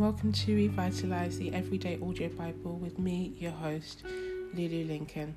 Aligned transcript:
Welcome 0.00 0.32
to 0.32 0.56
Revitalize 0.56 1.36
the 1.36 1.52
Everyday 1.52 1.98
Audio 2.02 2.30
Bible 2.30 2.78
with 2.78 2.98
me, 2.98 3.34
your 3.38 3.50
host, 3.50 4.02
Lulu 4.54 4.86
Lincoln. 4.86 5.34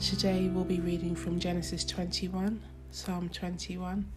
Today 0.00 0.48
we'll 0.48 0.64
be 0.64 0.80
reading 0.80 1.14
from 1.14 1.38
Genesis 1.38 1.84
21, 1.84 2.58
Psalm 2.90 3.28
21, 3.28 4.10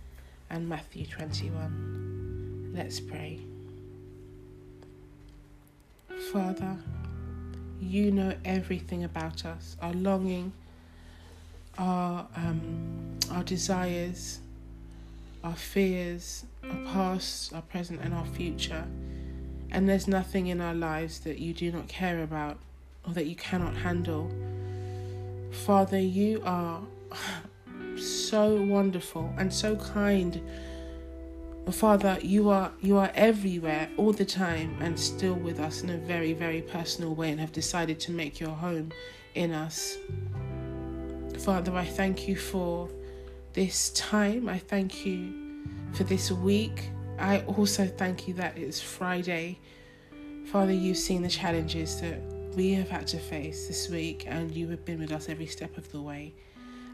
and 0.50 0.70
Matthew 0.70 1.06
21. 1.06 2.72
Let's 2.74 3.02
pray. 3.02 3.42
Father, 6.32 6.78
you 7.82 8.12
know 8.12 8.34
everything 8.46 9.04
about 9.04 9.44
us 9.44 9.76
our 9.82 9.92
longing, 9.92 10.54
our, 11.78 12.30
um, 12.38 13.20
our 13.30 13.44
desires, 13.44 14.40
our 15.44 15.58
fears, 15.58 16.46
our 16.64 16.94
past, 16.94 17.54
our 17.54 17.62
present, 17.64 18.00
and 18.02 18.14
our 18.14 18.26
future. 18.28 18.86
And 19.72 19.88
there's 19.88 20.08
nothing 20.08 20.48
in 20.48 20.60
our 20.62 20.74
lives 20.74 21.20
that 21.22 21.40
you 21.40 21.54
do 21.54 21.72
not 21.72 21.88
care 21.88 22.24
about 22.24 22.58
or 23.08 23.14
that 23.14 23.26
you 23.26 23.36
cannot 23.36 23.76
handle. 23.76 24.30
Father, 25.52 26.00
you 26.00 26.42
are 26.46 26.82
so 27.98 28.62
wonderful 28.62 29.34
and 29.38 29.54
so 29.54 29.76
kind. 29.76 30.42
Father, 31.70 32.18
you 32.22 32.50
are 32.50 32.72
you 32.82 32.98
are 32.98 33.12
everywhere 33.14 33.88
all 33.96 34.12
the 34.12 34.26
time 34.26 34.76
and 34.82 35.00
still 35.00 35.36
with 35.36 35.60
us 35.60 35.84
in 35.84 35.92
a 35.92 35.98
very 35.98 36.34
very 36.34 36.62
personal 36.62 37.14
way 37.14 37.30
and 37.30 37.40
have 37.40 37.52
decided 37.52 38.00
to 38.00 38.12
make 38.12 38.40
your 38.40 38.50
home 38.50 38.92
in 39.36 39.54
us. 39.54 39.98
Father, 41.40 41.74
I 41.76 41.86
thank 41.86 42.28
you 42.28 42.36
for 42.36 42.90
this 43.54 43.90
time. 43.92 44.50
I 44.50 44.58
thank 44.58 45.06
you 45.06 45.34
for 45.94 46.04
this 46.04 46.32
week. 46.32 46.90
I 47.22 47.42
also 47.42 47.86
thank 47.86 48.28
you 48.28 48.34
that 48.36 48.58
it's 48.58 48.82
Friday. 48.82 49.60
Father, 50.46 50.74
you've 50.74 50.98
seen 50.98 51.22
the 51.22 51.30
challenges 51.30 52.02
that 52.02 52.20
we 52.56 52.74
have 52.74 52.90
had 52.90 53.06
to 53.08 53.20
face 53.20 53.68
this 53.68 53.90
week, 53.90 54.26
and 54.28 54.52
you 54.52 54.68
have 54.70 54.84
been 54.86 55.00
with 55.00 55.12
us 55.12 55.30
every 55.30 55.46
step 55.46 55.78
of 55.78 55.92
the 55.92 56.02
way. 56.02 56.34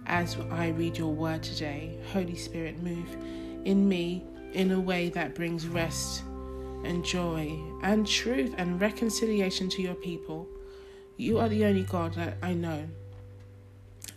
As 0.05 0.37
I 0.51 0.69
read 0.69 0.97
your 0.97 1.13
word 1.13 1.43
today, 1.43 1.97
Holy 2.11 2.35
Spirit, 2.35 2.83
move 2.83 3.15
in 3.63 3.87
me 3.87 4.25
in 4.51 4.71
a 4.71 4.79
way 4.79 5.07
that 5.09 5.33
brings 5.33 5.65
rest 5.65 6.23
and 6.83 7.05
joy 7.05 7.57
and 7.83 8.05
truth 8.05 8.53
and 8.57 8.81
reconciliation 8.81 9.69
to 9.69 9.81
your 9.81 9.95
people. 9.95 10.45
You 11.15 11.39
are 11.39 11.47
the 11.47 11.63
only 11.65 11.83
God 11.83 12.13
that 12.15 12.37
I 12.41 12.53
know, 12.53 12.83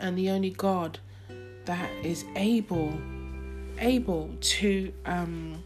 and 0.01 0.19
the 0.19 0.31
only 0.31 0.51
God 0.51 0.99
that 1.67 1.89
is 2.05 2.25
able 2.35 3.01
able 3.79 4.29
to 4.41 4.93
um, 5.07 5.63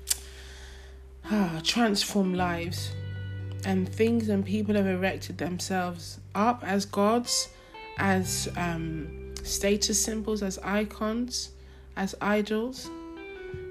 ah, 1.30 1.60
transform 1.64 2.34
lives 2.34 2.92
and 3.64 3.88
things 3.88 4.28
and 4.28 4.44
people 4.44 4.74
have 4.74 4.86
erected 4.86 5.38
themselves 5.38 6.20
up 6.34 6.62
as 6.64 6.84
gods, 6.84 7.48
as 7.98 8.48
um, 8.56 9.32
status 9.42 10.02
symbols, 10.02 10.42
as 10.42 10.58
icons, 10.62 11.50
as 11.96 12.14
idols. 12.20 12.90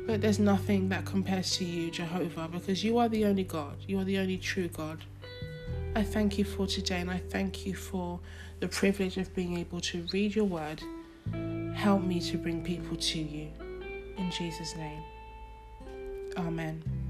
But 0.05 0.21
there's 0.21 0.39
nothing 0.39 0.89
that 0.89 1.05
compares 1.05 1.55
to 1.57 1.65
you, 1.65 1.89
Jehovah, 1.89 2.49
because 2.51 2.83
you 2.83 2.97
are 2.97 3.07
the 3.07 3.25
only 3.25 3.43
God. 3.43 3.77
You 3.87 3.99
are 3.99 4.03
the 4.03 4.17
only 4.17 4.37
true 4.37 4.67
God. 4.67 5.03
I 5.95 6.03
thank 6.03 6.37
you 6.37 6.43
for 6.43 6.65
today 6.65 6.99
and 6.99 7.09
I 7.09 7.19
thank 7.29 7.65
you 7.65 7.75
for 7.75 8.19
the 8.59 8.67
privilege 8.67 9.17
of 9.17 9.33
being 9.35 9.57
able 9.57 9.79
to 9.81 10.05
read 10.11 10.35
your 10.35 10.45
word. 10.45 10.81
Help 11.75 12.03
me 12.03 12.19
to 12.21 12.37
bring 12.37 12.63
people 12.63 12.97
to 12.97 13.19
you. 13.19 13.49
In 14.17 14.31
Jesus' 14.31 14.75
name. 14.75 15.03
Amen. 16.37 17.02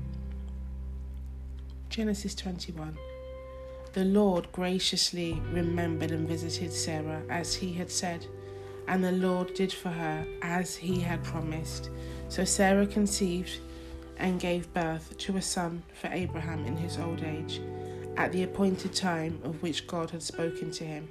Genesis 1.93 2.33
21. 2.33 2.97
The 3.93 4.03
Lord 4.03 4.51
graciously 4.51 5.39
remembered 5.51 6.09
and 6.09 6.27
visited 6.27 6.73
Sarah 6.73 7.21
as 7.29 7.53
he 7.53 7.71
had 7.71 7.91
said, 7.91 8.25
and 8.87 9.03
the 9.03 9.11
Lord 9.11 9.53
did 9.53 9.71
for 9.71 9.89
her 9.89 10.25
as 10.41 10.75
he 10.75 10.99
had 10.99 11.23
promised. 11.23 11.91
So 12.29 12.45
Sarah 12.45 12.87
conceived 12.87 13.59
and 14.17 14.39
gave 14.39 14.73
birth 14.73 15.15
to 15.19 15.37
a 15.37 15.41
son 15.43 15.83
for 15.93 16.07
Abraham 16.07 16.65
in 16.65 16.75
his 16.75 16.97
old 16.97 17.21
age, 17.21 17.61
at 18.17 18.31
the 18.31 18.41
appointed 18.41 18.95
time 18.95 19.39
of 19.43 19.61
which 19.61 19.85
God 19.85 20.09
had 20.09 20.23
spoken 20.23 20.71
to 20.71 20.83
him. 20.83 21.07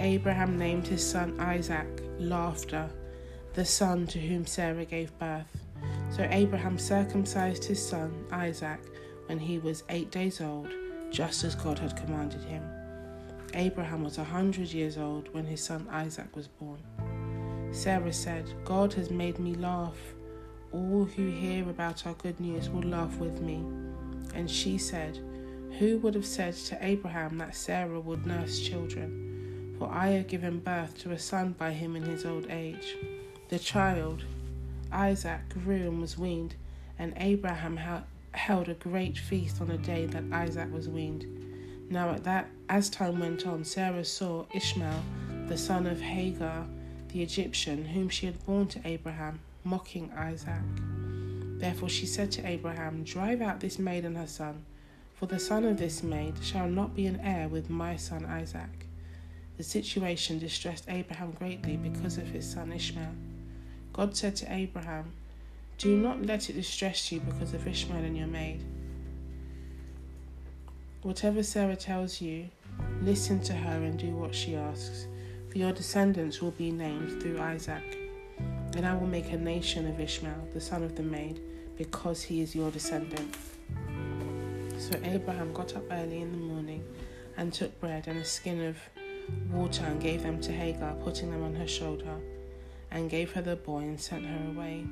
Abraham 0.00 0.58
named 0.58 0.88
his 0.88 1.08
son 1.08 1.38
Isaac 1.38 2.02
Laughter 2.18 2.90
the 3.54 3.64
son 3.64 4.08
to 4.08 4.18
whom 4.18 4.44
Sarah 4.44 4.84
gave 4.84 5.16
birth. 5.20 5.56
So 6.10 6.26
Abraham 6.30 6.78
circumcised 6.78 7.62
his 7.62 7.84
son 7.84 8.26
Isaac 8.32 8.80
when 9.30 9.38
he 9.38 9.60
was 9.60 9.84
eight 9.90 10.10
days 10.10 10.40
old, 10.40 10.66
just 11.12 11.44
as 11.44 11.54
God 11.54 11.78
had 11.78 11.96
commanded 11.96 12.42
him. 12.42 12.64
Abraham 13.54 14.02
was 14.02 14.18
a 14.18 14.24
hundred 14.24 14.72
years 14.72 14.98
old 14.98 15.32
when 15.32 15.44
his 15.44 15.62
son 15.62 15.86
Isaac 15.88 16.34
was 16.34 16.48
born. 16.48 16.80
Sarah 17.70 18.12
said, 18.12 18.52
God 18.64 18.92
has 18.94 19.08
made 19.08 19.38
me 19.38 19.54
laugh. 19.54 19.96
All 20.72 21.04
who 21.04 21.30
hear 21.30 21.62
about 21.70 22.08
our 22.08 22.14
good 22.14 22.40
news 22.40 22.70
will 22.70 22.82
laugh 22.82 23.18
with 23.18 23.40
me. 23.40 23.62
And 24.34 24.50
she 24.50 24.78
said, 24.78 25.20
Who 25.78 25.98
would 25.98 26.16
have 26.16 26.26
said 26.26 26.54
to 26.54 26.84
Abraham 26.84 27.38
that 27.38 27.54
Sarah 27.54 28.00
would 28.00 28.26
nurse 28.26 28.58
children? 28.58 29.76
For 29.78 29.88
I 29.88 30.08
have 30.08 30.26
given 30.26 30.58
birth 30.58 30.98
to 31.02 31.12
a 31.12 31.18
son 31.20 31.54
by 31.56 31.70
him 31.70 31.94
in 31.94 32.02
his 32.02 32.26
old 32.26 32.50
age. 32.50 32.96
The 33.48 33.60
child, 33.60 34.24
Isaac, 34.90 35.50
grew 35.50 35.82
and 35.82 36.00
was 36.00 36.18
weaned, 36.18 36.56
and 36.98 37.12
Abraham 37.16 37.76
held 38.32 38.68
a 38.68 38.74
great 38.74 39.18
feast 39.18 39.60
on 39.60 39.68
the 39.68 39.78
day 39.78 40.06
that 40.06 40.24
Isaac 40.32 40.72
was 40.72 40.88
weaned. 40.88 41.26
Now 41.90 42.10
at 42.10 42.24
that, 42.24 42.48
as 42.68 42.88
time 42.88 43.18
went 43.18 43.46
on, 43.46 43.64
Sarah 43.64 44.04
saw 44.04 44.46
Ishmael, 44.54 45.02
the 45.48 45.58
son 45.58 45.86
of 45.86 46.00
Hagar, 46.00 46.66
the 47.08 47.22
Egyptian, 47.22 47.84
whom 47.84 48.08
she 48.08 48.26
had 48.26 48.44
borne 48.46 48.68
to 48.68 48.80
Abraham, 48.84 49.40
mocking 49.64 50.12
Isaac. 50.16 50.62
Therefore 51.58 51.88
she 51.88 52.06
said 52.06 52.30
to 52.32 52.46
Abraham, 52.46 53.04
Drive 53.04 53.42
out 53.42 53.60
this 53.60 53.78
maid 53.78 54.04
and 54.04 54.16
her 54.16 54.26
son, 54.26 54.64
for 55.14 55.26
the 55.26 55.38
son 55.38 55.64
of 55.64 55.78
this 55.78 56.02
maid 56.02 56.34
shall 56.42 56.68
not 56.68 56.94
be 56.94 57.06
an 57.06 57.20
heir 57.20 57.48
with 57.48 57.68
my 57.68 57.96
son 57.96 58.24
Isaac. 58.24 58.86
The 59.56 59.64
situation 59.64 60.38
distressed 60.38 60.86
Abraham 60.88 61.32
greatly 61.32 61.76
because 61.76 62.16
of 62.16 62.28
his 62.28 62.50
son 62.50 62.72
Ishmael. 62.72 63.14
God 63.92 64.16
said 64.16 64.36
to 64.36 64.50
Abraham, 64.50 65.12
Do 65.80 65.96
not 65.96 66.26
let 66.26 66.50
it 66.50 66.52
distress 66.52 67.10
you 67.10 67.20
because 67.20 67.54
of 67.54 67.66
Ishmael 67.66 68.04
and 68.04 68.14
your 68.14 68.26
maid. 68.26 68.62
Whatever 71.00 71.42
Sarah 71.42 71.74
tells 71.74 72.20
you, 72.20 72.50
listen 73.00 73.40
to 73.44 73.54
her 73.54 73.82
and 73.82 73.98
do 73.98 74.14
what 74.14 74.34
she 74.34 74.56
asks, 74.56 75.06
for 75.48 75.56
your 75.56 75.72
descendants 75.72 76.42
will 76.42 76.50
be 76.50 76.70
named 76.70 77.22
through 77.22 77.40
Isaac. 77.40 77.96
And 78.76 78.86
I 78.86 78.94
will 78.94 79.06
make 79.06 79.32
a 79.32 79.38
nation 79.38 79.88
of 79.88 79.98
Ishmael, 79.98 80.48
the 80.52 80.60
son 80.60 80.82
of 80.82 80.96
the 80.96 81.02
maid, 81.02 81.40
because 81.78 82.20
he 82.20 82.42
is 82.42 82.54
your 82.54 82.70
descendant. 82.70 83.34
So 84.76 85.00
Abraham 85.02 85.54
got 85.54 85.74
up 85.76 85.84
early 85.90 86.20
in 86.20 86.30
the 86.32 86.36
morning 86.36 86.84
and 87.38 87.54
took 87.54 87.80
bread 87.80 88.06
and 88.06 88.18
a 88.18 88.24
skin 88.26 88.66
of 88.66 88.76
water 89.50 89.86
and 89.86 89.98
gave 89.98 90.24
them 90.24 90.42
to 90.42 90.52
Hagar, 90.52 90.92
putting 90.96 91.30
them 91.30 91.42
on 91.42 91.54
her 91.54 91.66
shoulder 91.66 92.18
and 92.90 93.08
gave 93.08 93.32
her 93.32 93.40
the 93.40 93.56
boy 93.56 93.78
and 93.78 93.98
sent 93.98 94.26
her 94.26 94.50
away. 94.50 94.84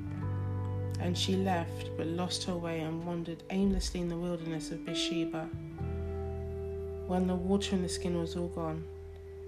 And 0.99 1.17
she 1.17 1.35
left, 1.35 1.89
but 1.97 2.07
lost 2.07 2.43
her 2.45 2.55
way 2.55 2.81
and 2.81 3.05
wandered 3.05 3.43
aimlessly 3.49 4.01
in 4.01 4.09
the 4.09 4.17
wilderness 4.17 4.71
of 4.71 4.85
Beersheba. 4.85 5.49
When 7.07 7.25
the 7.25 7.35
water 7.35 7.75
in 7.75 7.81
the 7.81 7.89
skin 7.89 8.19
was 8.19 8.35
all 8.35 8.49
gone, 8.49 8.83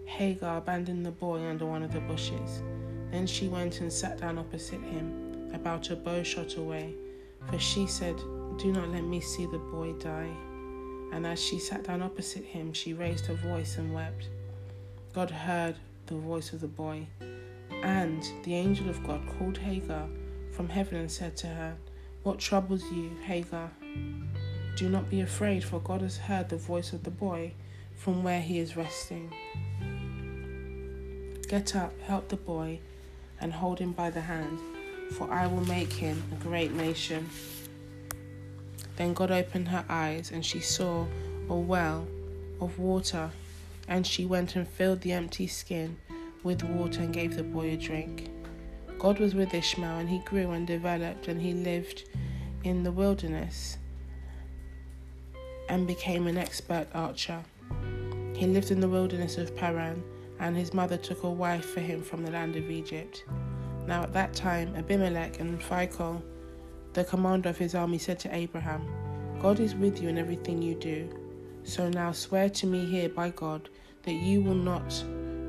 Hagar 0.05 0.57
abandoned 0.57 1.05
the 1.05 1.11
boy 1.11 1.45
under 1.47 1.65
one 1.65 1.83
of 1.83 1.93
the 1.93 1.99
bushes. 2.01 2.63
Then 3.11 3.27
she 3.27 3.47
went 3.47 3.81
and 3.81 3.91
sat 3.91 4.19
down 4.19 4.38
opposite 4.38 4.81
him, 4.81 5.49
about 5.53 5.89
a 5.89 5.95
bow 5.95 6.23
shot 6.23 6.55
away, 6.55 6.93
for 7.49 7.59
she 7.59 7.85
said, 7.85 8.17
Do 8.57 8.71
not 8.71 8.89
let 8.89 9.03
me 9.03 9.19
see 9.19 9.45
the 9.45 9.57
boy 9.57 9.94
die. 9.94 10.31
And 11.11 11.27
as 11.27 11.44
she 11.44 11.59
sat 11.59 11.83
down 11.83 12.01
opposite 12.01 12.45
him, 12.45 12.71
she 12.71 12.94
raised 12.94 13.25
her 13.25 13.33
voice 13.33 13.77
and 13.77 13.94
wept. 13.94 14.29
God 15.13 15.29
heard 15.29 15.75
the 16.05 16.15
voice 16.15 16.53
of 16.53 16.61
the 16.61 16.67
boy 16.67 17.05
and 17.83 18.23
the 18.44 18.55
angel 18.55 18.89
of 18.89 19.03
God 19.03 19.21
called 19.37 19.57
Hagar 19.57 20.07
from 20.61 20.69
heaven 20.69 20.95
and 20.95 21.11
said 21.11 21.35
to 21.35 21.47
her, 21.47 21.75
What 22.21 22.37
troubles 22.37 22.83
you, 22.91 23.09
Hagar? 23.23 23.71
Do 24.75 24.89
not 24.89 25.09
be 25.09 25.21
afraid, 25.21 25.63
for 25.63 25.79
God 25.79 26.01
has 26.01 26.17
heard 26.17 26.49
the 26.49 26.55
voice 26.55 26.93
of 26.93 27.01
the 27.01 27.09
boy 27.09 27.53
from 27.95 28.21
where 28.21 28.41
he 28.41 28.59
is 28.59 28.77
resting. 28.77 29.33
Get 31.49 31.75
up, 31.75 31.99
help 32.01 32.29
the 32.29 32.35
boy, 32.35 32.77
and 33.39 33.51
hold 33.51 33.79
him 33.79 33.91
by 33.91 34.11
the 34.11 34.21
hand, 34.21 34.59
for 35.13 35.31
I 35.31 35.47
will 35.47 35.65
make 35.65 35.93
him 35.93 36.21
a 36.31 36.35
great 36.43 36.73
nation. 36.73 37.27
Then 38.97 39.15
God 39.15 39.31
opened 39.31 39.69
her 39.69 39.83
eyes, 39.89 40.29
and 40.29 40.45
she 40.45 40.59
saw 40.59 41.07
a 41.49 41.55
well 41.55 42.05
of 42.59 42.77
water, 42.77 43.31
and 43.87 44.05
she 44.05 44.27
went 44.27 44.55
and 44.55 44.67
filled 44.67 45.01
the 45.01 45.13
empty 45.13 45.47
skin 45.47 45.97
with 46.43 46.61
water 46.61 47.01
and 47.01 47.11
gave 47.11 47.35
the 47.35 47.41
boy 47.41 47.71
a 47.71 47.77
drink. 47.77 48.29
God 49.01 49.19
was 49.19 49.33
with 49.33 49.51
Ishmael, 49.51 49.98
and 49.98 50.07
he 50.07 50.19
grew 50.19 50.51
and 50.51 50.68
developed, 50.68 51.27
and 51.27 51.42
he 51.42 51.56
lived 51.56 52.03
in 52.63 52.83
the 52.83 52.92
wilderness. 52.92 53.80
and 55.69 55.88
became 55.88 56.27
an 56.27 56.38
expert 56.38 56.86
archer. 56.94 57.42
He 58.36 58.45
lived 58.45 58.69
in 58.69 58.80
the 58.80 58.89
wilderness 58.89 59.38
of 59.38 59.56
Paran, 59.56 60.03
and 60.39 60.56
his 60.56 60.74
mother 60.74 60.98
took 60.98 61.24
a 61.24 61.30
wife 61.30 61.65
for 61.65 61.80
him 61.80 62.03
from 62.03 62.24
the 62.24 62.31
land 62.31 62.56
of 62.57 62.69
Egypt. 62.69 63.24
Now 63.88 64.03
at 64.03 64.13
that 64.13 64.33
time, 64.33 64.75
Abimelech 64.75 65.39
and 65.39 65.59
Phicol, 65.62 66.21
the 66.94 67.06
commander 67.06 67.50
of 67.50 67.57
his 67.57 67.74
army, 67.74 67.97
said 67.97 68.19
to 68.19 68.36
Abraham, 68.36 68.86
God 69.42 69.59
is 69.59 69.74
with 69.74 70.00
you 70.01 70.09
in 70.09 70.18
everything 70.18 70.62
you 70.62 70.75
do. 70.75 71.09
So 71.63 71.89
now 71.89 72.12
swear 72.12 72.50
to 72.50 72.68
me 72.68 72.86
here 72.86 73.09
by 73.09 73.30
God 73.30 73.69
that 74.04 74.13
you 74.13 74.42
will 74.42 74.54
not 74.54 74.89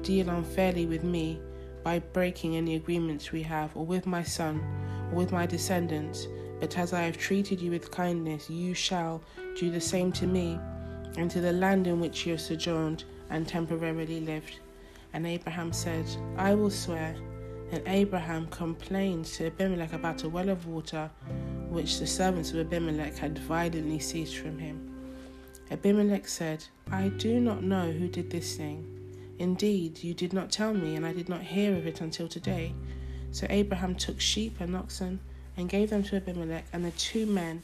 deal 0.03 0.31
unfairly 0.31 0.87
with 0.87 1.05
me 1.05 1.41
by 1.83 1.99
breaking 1.99 2.57
any 2.57 2.77
agreements 2.77 3.33
we 3.33 3.43
have, 3.43 3.77
or 3.77 3.85
with 3.85 4.07
my 4.07 4.23
son, 4.23 4.63
or 5.11 5.17
with 5.17 5.33
my 5.33 5.47
descendants, 5.47 6.27
but 6.61 6.79
as 6.79 6.93
I 6.93 7.03
have 7.03 7.19
treated 7.19 7.61
you 7.61 7.73
with 7.73 7.91
kindness, 7.91 8.49
you 8.49 8.73
shall 8.73 9.21
do 9.59 9.71
the 9.71 9.81
same 9.81 10.13
to 10.13 10.27
me 10.27 10.61
and 11.17 11.31
to 11.31 11.41
the 11.41 11.53
land 11.53 11.87
in 11.87 12.01
which 12.01 12.25
you 12.25 12.33
have 12.33 12.41
sojourned 12.41 13.05
and 13.31 13.49
temporarily 13.49 14.21
lived. 14.21 14.61
And 15.13 15.27
Abraham 15.27 15.73
said, 15.73 16.07
I 16.37 16.55
will 16.55 16.71
swear. 16.71 17.17
And 17.73 17.83
Abraham 17.87 18.47
complained 18.47 19.25
to 19.25 19.47
Abimelech 19.47 19.93
about 19.93 20.23
a 20.23 20.29
well 20.29 20.51
of 20.51 20.67
water 20.67 21.11
which 21.69 21.99
the 21.99 22.07
servants 22.07 22.53
of 22.53 22.61
Abimelech 22.61 23.17
had 23.17 23.39
violently 23.39 23.99
seized 23.99 24.37
from 24.37 24.59
him. 24.59 24.89
Abimelech 25.71 26.29
said, 26.29 26.65
I 26.91 27.09
do 27.09 27.41
not 27.41 27.65
know 27.65 27.91
who 27.91 28.09
did 28.09 28.31
this 28.31 28.57
thing. 28.57 29.02
Indeed, 29.39 30.03
you 30.03 30.15
did 30.15 30.33
not 30.33 30.51
tell 30.51 30.75
me, 30.75 30.97
and 30.97 31.05
I 31.05 31.13
did 31.13 31.29
not 31.29 31.43
hear 31.43 31.77
of 31.77 31.87
it 31.87 32.01
until 32.01 32.29
today. 32.29 32.75
So 33.31 33.47
Abraham 33.51 33.95
took 33.95 34.21
sheep 34.21 34.61
and 34.61 34.77
oxen 34.77 35.21
and 35.57 35.69
gave 35.69 35.91
them 35.91 36.03
to 36.05 36.17
Abimelech, 36.17 36.65
and 36.73 36.85
the 36.85 36.91
two 36.93 37.27
men 37.27 37.63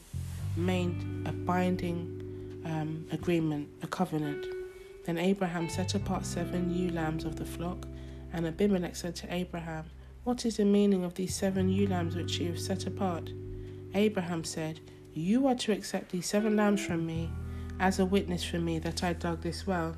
made 0.55 0.95
a 1.25 1.31
binding 1.31 2.61
um, 2.65 3.05
agreement, 3.11 3.69
a 3.81 3.87
covenant. 3.87 4.45
Then 5.05 5.17
Abraham 5.17 5.69
set 5.69 5.95
apart 5.95 6.25
seven 6.25 6.73
ewe 6.73 6.91
lambs 6.91 7.23
of 7.23 7.35
the 7.35 7.45
flock, 7.45 7.87
and 8.33 8.45
Abimelech 8.45 8.95
said 8.95 9.15
to 9.17 9.33
Abraham, 9.33 9.85
What 10.23 10.45
is 10.45 10.57
the 10.57 10.65
meaning 10.65 11.03
of 11.03 11.15
these 11.15 11.35
seven 11.35 11.69
ewe 11.69 11.87
lambs 11.87 12.15
which 12.15 12.39
you 12.39 12.47
have 12.47 12.59
set 12.59 12.85
apart? 12.85 13.31
Abraham 13.93 14.43
said, 14.43 14.79
You 15.13 15.47
are 15.47 15.55
to 15.55 15.71
accept 15.71 16.11
these 16.11 16.27
seven 16.27 16.55
lambs 16.55 16.85
from 16.85 17.05
me 17.05 17.29
as 17.79 17.99
a 17.99 18.05
witness 18.05 18.43
for 18.43 18.59
me 18.59 18.77
that 18.79 19.03
I 19.03 19.13
dug 19.13 19.41
this 19.41 19.65
well. 19.65 19.95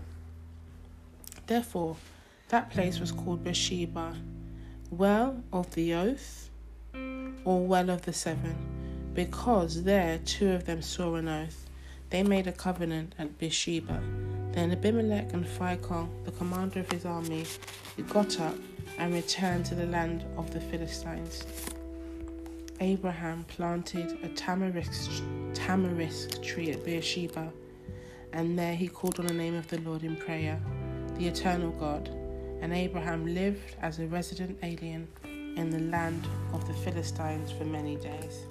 Therefore, 1.51 1.97
that 2.47 2.69
place 2.69 3.01
was 3.01 3.11
called 3.11 3.43
Beersheba, 3.43 4.15
well 4.89 5.43
of 5.51 5.69
the 5.75 5.93
oath, 5.93 6.49
or 7.43 7.67
well 7.67 7.89
of 7.89 8.03
the 8.03 8.13
seven, 8.13 8.55
because 9.13 9.83
there 9.83 10.17
two 10.19 10.51
of 10.51 10.63
them 10.63 10.81
saw 10.81 11.15
an 11.15 11.27
oath. 11.27 11.65
They 12.09 12.23
made 12.23 12.47
a 12.47 12.53
covenant 12.53 13.15
at 13.19 13.37
Beersheba. 13.37 14.01
Then 14.53 14.71
Abimelech 14.71 15.33
and 15.33 15.45
Phicol, 15.45 16.07
the 16.23 16.31
commander 16.31 16.79
of 16.79 16.89
his 16.89 17.05
army, 17.05 17.43
got 18.07 18.39
up 18.39 18.55
and 18.97 19.13
returned 19.13 19.65
to 19.65 19.75
the 19.75 19.87
land 19.87 20.23
of 20.37 20.51
the 20.51 20.61
Philistines. 20.61 21.45
Abraham 22.79 23.43
planted 23.43 24.17
a 24.23 24.29
tamarisk, 24.29 25.21
tamarisk 25.53 26.41
tree 26.41 26.71
at 26.71 26.85
Beersheba 26.85 27.51
and 28.33 28.57
there 28.57 28.75
he 28.75 28.87
called 28.87 29.19
on 29.19 29.27
the 29.27 29.33
name 29.33 29.55
of 29.55 29.67
the 29.67 29.79
Lord 29.81 30.03
in 30.03 30.15
prayer, 30.15 30.59
the 31.21 31.27
eternal 31.27 31.69
God. 31.71 32.09
And 32.61 32.73
Abraham 32.73 33.27
lived 33.27 33.75
as 33.81 33.99
a 33.99 34.07
resident 34.07 34.57
alien 34.63 35.07
in 35.23 35.69
the 35.69 35.79
land 35.79 36.27
of 36.51 36.67
the 36.67 36.73
Philistines 36.73 37.51
for 37.51 37.63
many 37.63 37.95
days. 37.97 38.45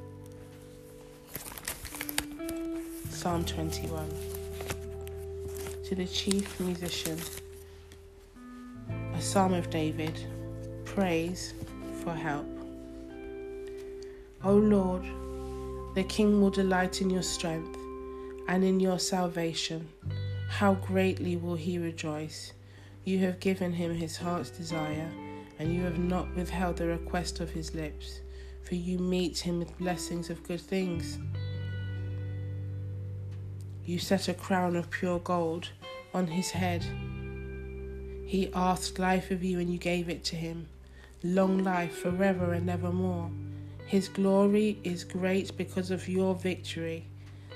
Psalm 3.09 3.45
21 3.45 4.09
To 5.85 5.95
the 5.97 6.07
chief 6.07 6.61
musician, 6.61 7.19
a 9.15 9.21
psalm 9.21 9.53
of 9.53 9.69
David, 9.71 10.17
praise 10.85 11.55
for 12.05 12.15
help. 12.15 12.47
O 14.45 14.55
Lord, 14.55 15.03
the 15.97 16.05
king 16.05 16.41
will 16.41 16.51
delight 16.51 17.01
in 17.03 17.11
your 17.11 17.25
strength 17.25 17.77
and 18.47 18.63
in 18.63 18.79
your 18.79 19.01
salvation. 19.01 19.89
How 20.49 20.75
greatly 20.75 21.37
will 21.37 21.57
he 21.57 21.79
rejoice! 21.79 22.53
You 23.05 23.19
have 23.20 23.41
given 23.41 23.73
him 23.73 23.94
his 23.94 24.17
heart's 24.17 24.50
desire, 24.50 25.11
and 25.58 25.75
you 25.75 25.82
have 25.82 25.99
not 25.99 26.35
withheld 26.37 26.76
the 26.76 26.87
request 26.87 27.41
of 27.41 27.50
his 27.50 27.75
lips, 27.75 28.20
for 28.62 28.75
you 28.75 28.99
meet 28.99 29.38
him 29.38 29.58
with 29.58 29.79
blessings 29.79 30.31
of 30.31 30.43
good 30.43 30.61
things. 30.61 31.19
You 33.85 33.99
set 33.99 34.29
a 34.29 34.35
crown 34.35 34.76
of 34.76 34.91
pure 34.91 35.19
gold 35.19 35.70
on 36.12 36.26
his 36.26 36.50
head. 36.50 36.85
He 38.26 38.50
asked 38.55 38.99
life 38.99 39.31
of 39.31 39.43
you, 39.43 39.58
and 39.58 39.70
you 39.70 39.79
gave 39.79 40.08
it 40.08 40.23
to 40.25 40.37
him 40.37 40.69
long 41.23 41.58
life 41.58 41.99
forever 41.99 42.55
and 42.55 42.70
evermore. 42.70 43.31
His 43.87 44.08
glory 44.08 44.79
is 44.85 45.05
great 45.05 45.56
because 45.56 45.91
of 45.91 46.08
your 46.08 46.35
victory. 46.35 47.06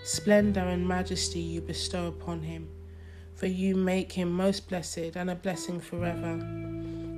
Splendor 0.04 0.60
and 0.60 0.86
majesty 0.86 1.40
you 1.40 1.60
bestow 1.60 2.08
upon 2.08 2.42
him, 2.42 2.68
for 3.34 3.46
you 3.46 3.74
make 3.74 4.12
him 4.12 4.30
most 4.30 4.68
blessed 4.68 5.16
and 5.16 5.30
a 5.30 5.34
blessing 5.34 5.80
forever. 5.80 6.36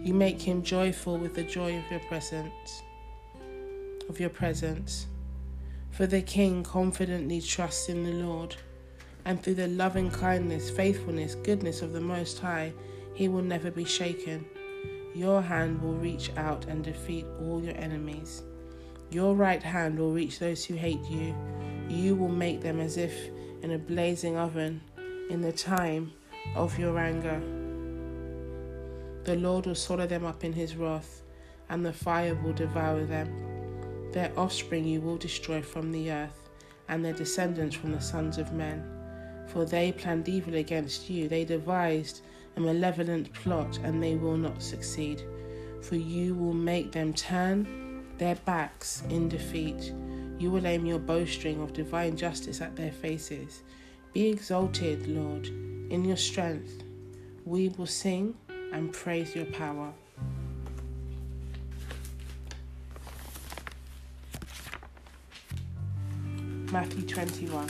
You 0.02 0.14
make 0.14 0.40
him 0.40 0.62
joyful 0.62 1.18
with 1.18 1.34
the 1.34 1.42
joy 1.42 1.76
of 1.78 1.90
your 1.90 2.00
presence. 2.00 2.82
Of 4.08 4.20
your 4.20 4.30
presence. 4.30 5.06
For 5.90 6.06
the 6.06 6.22
king 6.22 6.62
confidently 6.62 7.40
trusts 7.40 7.88
in 7.88 8.04
the 8.04 8.12
Lord, 8.12 8.56
and 9.24 9.42
through 9.42 9.54
the 9.54 9.68
loving 9.68 10.10
kindness, 10.10 10.70
faithfulness, 10.70 11.34
goodness 11.34 11.82
of 11.82 11.92
the 11.92 12.00
Most 12.00 12.38
High, 12.38 12.72
he 13.14 13.28
will 13.28 13.42
never 13.42 13.70
be 13.70 13.84
shaken. 13.84 14.44
Your 15.14 15.42
hand 15.42 15.80
will 15.82 15.94
reach 15.94 16.30
out 16.36 16.66
and 16.66 16.84
defeat 16.84 17.24
all 17.40 17.62
your 17.62 17.76
enemies. 17.76 18.42
Your 19.10 19.34
right 19.34 19.62
hand 19.62 19.98
will 19.98 20.12
reach 20.12 20.38
those 20.38 20.64
who 20.64 20.74
hate 20.74 21.04
you 21.08 21.34
you 21.88 22.16
will 22.16 22.28
make 22.28 22.60
them 22.60 22.80
as 22.80 22.96
if 22.96 23.14
in 23.62 23.72
a 23.72 23.78
blazing 23.78 24.36
oven 24.36 24.80
in 25.30 25.40
the 25.40 25.52
time 25.52 26.12
of 26.54 26.78
your 26.78 26.98
anger. 26.98 27.40
The 29.24 29.36
Lord 29.36 29.66
will 29.66 29.74
swallow 29.74 30.06
them 30.06 30.24
up 30.24 30.44
in 30.44 30.52
his 30.52 30.76
wrath, 30.76 31.22
and 31.68 31.84
the 31.84 31.92
fire 31.92 32.34
will 32.34 32.52
devour 32.52 33.04
them. 33.04 34.10
Their 34.12 34.32
offspring 34.36 34.84
you 34.84 35.00
will 35.00 35.16
destroy 35.16 35.62
from 35.62 35.92
the 35.92 36.10
earth, 36.10 36.48
and 36.88 37.04
their 37.04 37.12
descendants 37.12 37.74
from 37.74 37.92
the 37.92 38.00
sons 38.00 38.38
of 38.38 38.52
men. 38.52 38.84
For 39.48 39.64
they 39.64 39.92
planned 39.92 40.28
evil 40.28 40.54
against 40.54 41.10
you, 41.10 41.28
they 41.28 41.44
devised 41.44 42.22
a 42.56 42.60
malevolent 42.60 43.32
plot, 43.32 43.78
and 43.82 44.02
they 44.02 44.14
will 44.14 44.36
not 44.36 44.62
succeed. 44.62 45.22
For 45.82 45.96
you 45.96 46.34
will 46.34 46.54
make 46.54 46.92
them 46.92 47.12
turn 47.12 48.06
their 48.18 48.36
backs 48.36 49.02
in 49.10 49.28
defeat 49.28 49.92
you 50.38 50.50
will 50.50 50.66
aim 50.66 50.84
your 50.84 50.98
bowstring 50.98 51.62
of 51.62 51.72
divine 51.72 52.16
justice 52.16 52.60
at 52.60 52.76
their 52.76 52.92
faces. 52.92 53.62
Be 54.12 54.28
exalted, 54.28 55.06
Lord, 55.06 55.50
in 55.90 56.04
your 56.04 56.16
strength. 56.16 56.82
We 57.44 57.68
will 57.70 57.86
sing 57.86 58.34
and 58.72 58.92
praise 58.92 59.34
your 59.34 59.46
power. 59.46 59.92
Matthew 66.72 67.06
21. 67.06 67.68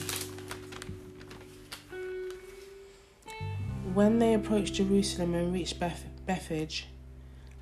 When 3.94 4.18
they 4.18 4.34
approached 4.34 4.74
Jerusalem 4.74 5.34
and 5.34 5.52
reached 5.52 5.78
Beth- 5.78 6.04
Bethphage 6.26 6.86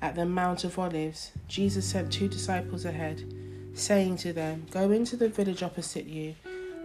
at 0.01 0.15
the 0.15 0.25
Mount 0.25 0.63
of 0.63 0.77
Olives, 0.79 1.31
Jesus 1.47 1.85
sent 1.85 2.11
two 2.11 2.27
disciples 2.27 2.85
ahead 2.85 3.23
saying 3.73 4.17
to 4.17 4.33
them, 4.33 4.65
Go 4.71 4.91
into 4.91 5.15
the 5.17 5.29
village 5.29 5.61
opposite 5.61 6.05
you, 6.05 6.35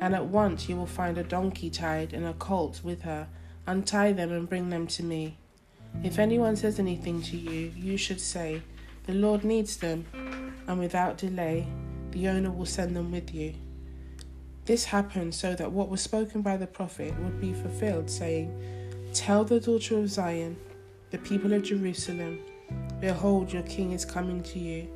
and 0.01 0.15
at 0.15 0.27
once 0.27 0.69
you 0.69 0.77
will 0.77 0.87
find 0.87 1.17
a 1.17 1.23
donkey 1.23 1.71
tied 1.71 2.13
and 2.13 2.27
a 2.27 2.35
colt 2.35 2.81
with 2.83 3.03
her. 3.03 3.29
Untie 3.67 4.13
them 4.13 4.33
and 4.33 4.49
bring 4.49 4.71
them 4.71 4.87
to 4.89 5.03
me. 5.03 5.37
If 6.03 6.19
anyone 6.19 6.57
says 6.57 6.79
anything 6.79 7.23
to 7.23 7.37
you, 7.37 7.73
you 7.77 7.97
should 7.97 8.21
say, 8.21 8.63
The 9.07 9.15
Lord 9.15 9.45
needs 9.45 9.77
them, 9.77 10.07
and 10.67 10.79
without 10.79 11.19
delay, 11.19 11.67
the 12.11 12.29
owner 12.29 12.51
will 12.51 12.67
send 12.67 12.97
them 12.97 13.11
with 13.11 13.35
you. 13.35 13.55
This 14.65 14.85
happened 14.85 15.35
so 15.35 15.55
that 15.55 15.73
what 15.73 15.89
was 15.89 16.01
spoken 16.01 16.43
by 16.43 16.57
the 16.57 16.67
prophet 16.67 17.19
would 17.21 17.41
be 17.41 17.53
fulfilled, 17.53 18.09
saying, 18.11 18.53
Tell 19.13 19.45
the 19.45 19.61
daughter 19.61 19.99
of 19.99 20.09
Zion, 20.09 20.57
the 21.11 21.19
people 21.19 21.53
of 21.53 21.63
Jerusalem, 21.63 22.41
Behold, 23.01 23.53
your 23.53 23.63
king 23.65 23.93
is 23.93 24.05
coming 24.05 24.43
to 24.45 24.59
you 24.59 24.89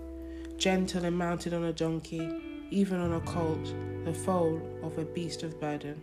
gentle 0.56 1.04
and 1.04 1.18
mounted 1.18 1.52
on 1.52 1.64
a 1.64 1.72
donkey, 1.72 2.66
even 2.70 3.00
on 3.00 3.12
a 3.12 3.20
colt, 3.20 3.74
the 4.04 4.14
foal 4.14 4.60
of 4.82 4.96
a 4.98 5.04
beast 5.04 5.42
of 5.42 5.60
burden. 5.60 6.00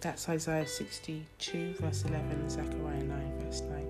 That's 0.00 0.30
Isaiah 0.30 0.66
62, 0.66 1.74
verse 1.78 2.04
11, 2.04 2.48
Zechariah 2.48 3.04
9, 3.04 3.32
verse 3.40 3.60
9. 3.60 3.86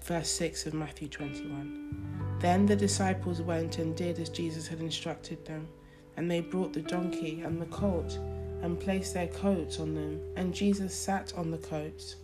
Verse 0.00 0.30
6 0.30 0.64
of 0.64 0.72
Matthew 0.72 1.08
21. 1.08 2.38
Then 2.40 2.64
the 2.64 2.74
disciples 2.74 3.42
went 3.42 3.76
and 3.76 3.94
did 3.94 4.18
as 4.18 4.30
Jesus 4.30 4.66
had 4.66 4.80
instructed 4.80 5.44
them, 5.44 5.68
and 6.16 6.30
they 6.30 6.40
brought 6.40 6.72
the 6.72 6.80
donkey 6.80 7.42
and 7.42 7.60
the 7.60 7.66
colt 7.66 8.18
and 8.62 8.80
placed 8.80 9.12
their 9.12 9.26
coats 9.26 9.78
on 9.78 9.94
them, 9.94 10.22
and 10.36 10.54
Jesus 10.54 10.94
sat 10.94 11.34
on 11.36 11.50
the 11.50 11.58
coats. 11.58 12.16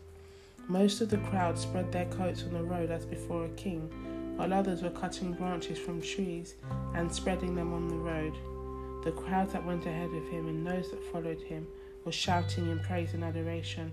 Most 0.69 1.03
of 1.03 1.11
the 1.11 1.19
crowd 1.19 1.59
spread 1.59 1.93
their 1.93 2.07
coats 2.07 2.45
on 2.45 2.55
the 2.55 2.63
road 2.63 2.91
as 2.91 3.05
before 3.05 3.45
a 3.45 3.51
king, 3.51 3.91
while 4.39 4.55
others 4.55 4.83
were 4.83 4.89
cutting 4.89 5.35
branches 5.35 5.79
from 5.79 6.01
trees 6.01 6.55
and 6.95 7.13
spreading 7.13 7.55
them 7.55 7.75
on 7.75 7.89
the 7.89 7.95
road. 7.95 8.33
The 9.05 9.13
crowd 9.13 9.53
that 9.53 9.67
went 9.67 9.85
ahead 9.85 10.15
of 10.15 10.29
him 10.29 10.49
and 10.49 10.67
those 10.67 10.91
that 10.93 11.13
followed 11.13 11.43
him 11.43 11.67
were 12.05 12.13
shouting 12.13 12.71
in 12.71 12.79
praise 12.81 13.15
and 13.15 13.25
adoration. 13.25 13.93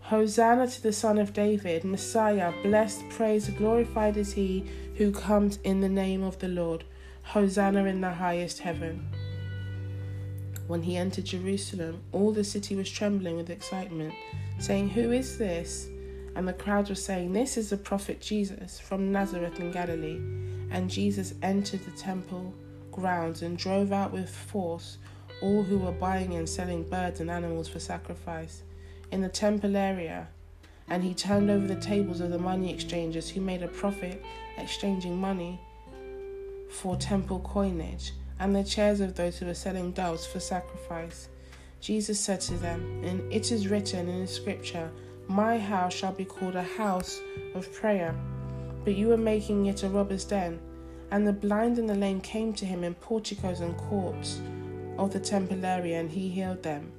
Hosanna 0.00 0.66
to 0.66 0.82
the 0.82 0.92
Son 0.92 1.18
of 1.18 1.32
David, 1.32 1.84
Messiah, 1.84 2.52
blessed, 2.62 3.08
praised, 3.10 3.56
glorified 3.56 4.16
is 4.16 4.32
he 4.32 4.64
who 4.96 5.12
comes 5.12 5.58
in 5.64 5.80
the 5.80 5.88
name 5.88 6.22
of 6.22 6.38
the 6.38 6.48
Lord. 6.48 6.84
Hosanna 7.22 7.84
in 7.84 8.00
the 8.00 8.12
highest 8.12 8.60
heaven. 8.60 9.06
When 10.66 10.82
he 10.82 10.96
entered 10.96 11.26
Jerusalem, 11.26 12.02
all 12.12 12.32
the 12.32 12.44
city 12.44 12.74
was 12.74 12.90
trembling 12.90 13.36
with 13.36 13.50
excitement, 13.50 14.14
saying, 14.58 14.90
Who 14.90 15.12
is 15.12 15.36
this? 15.36 15.88
And 16.34 16.46
the 16.46 16.52
crowd 16.52 16.88
was 16.88 17.04
saying, 17.04 17.32
This 17.32 17.56
is 17.56 17.70
the 17.70 17.76
prophet 17.76 18.20
Jesus 18.20 18.78
from 18.78 19.12
Nazareth 19.12 19.60
in 19.60 19.72
Galilee. 19.72 20.20
And 20.70 20.90
Jesus 20.90 21.34
entered 21.42 21.84
the 21.84 21.90
temple 21.92 22.54
grounds 22.90 23.42
and 23.42 23.56
drove 23.56 23.92
out 23.92 24.12
with 24.12 24.28
force 24.28 24.98
all 25.40 25.62
who 25.62 25.78
were 25.78 25.92
buying 25.92 26.34
and 26.34 26.48
selling 26.48 26.82
birds 26.88 27.20
and 27.20 27.30
animals 27.30 27.68
for 27.68 27.80
sacrifice 27.80 28.62
in 29.10 29.20
the 29.20 29.28
temple 29.28 29.76
area. 29.76 30.28
And 30.88 31.04
he 31.04 31.14
turned 31.14 31.50
over 31.50 31.66
the 31.66 31.80
tables 31.80 32.20
of 32.20 32.30
the 32.30 32.38
money 32.38 32.72
exchangers 32.72 33.28
who 33.28 33.40
made 33.40 33.62
a 33.62 33.68
profit 33.68 34.22
exchanging 34.56 35.16
money 35.16 35.60
for 36.70 36.96
temple 36.96 37.40
coinage 37.40 38.12
and 38.40 38.54
the 38.54 38.64
chairs 38.64 39.00
of 39.00 39.14
those 39.14 39.38
who 39.38 39.46
were 39.46 39.54
selling 39.54 39.92
doves 39.92 40.26
for 40.26 40.40
sacrifice. 40.40 41.28
Jesus 41.80 42.18
said 42.18 42.40
to 42.42 42.54
them, 42.54 43.02
And 43.04 43.32
it 43.32 43.52
is 43.52 43.68
written 43.68 44.08
in 44.08 44.20
the 44.20 44.26
scripture, 44.26 44.90
My 45.28 45.58
house 45.58 45.94
shall 45.94 46.12
be 46.12 46.24
called 46.24 46.56
a 46.56 46.62
house 46.62 47.20
of 47.54 47.72
prayer, 47.72 48.14
but 48.84 48.94
you 48.94 49.12
are 49.12 49.18
making 49.18 49.66
it 49.66 49.82
a 49.82 49.88
robber's 49.88 50.24
den. 50.24 50.58
And 51.10 51.26
the 51.26 51.32
blind 51.32 51.78
and 51.78 51.88
the 51.88 51.94
lame 51.94 52.20
came 52.20 52.52
to 52.54 52.66
him 52.66 52.84
in 52.84 52.94
porticos 52.94 53.60
and 53.60 53.76
courts 53.76 54.40
of 54.98 55.12
the 55.12 55.20
temple 55.20 55.64
area, 55.64 55.98
and 55.98 56.10
he 56.10 56.28
healed 56.28 56.62
them. 56.62 56.92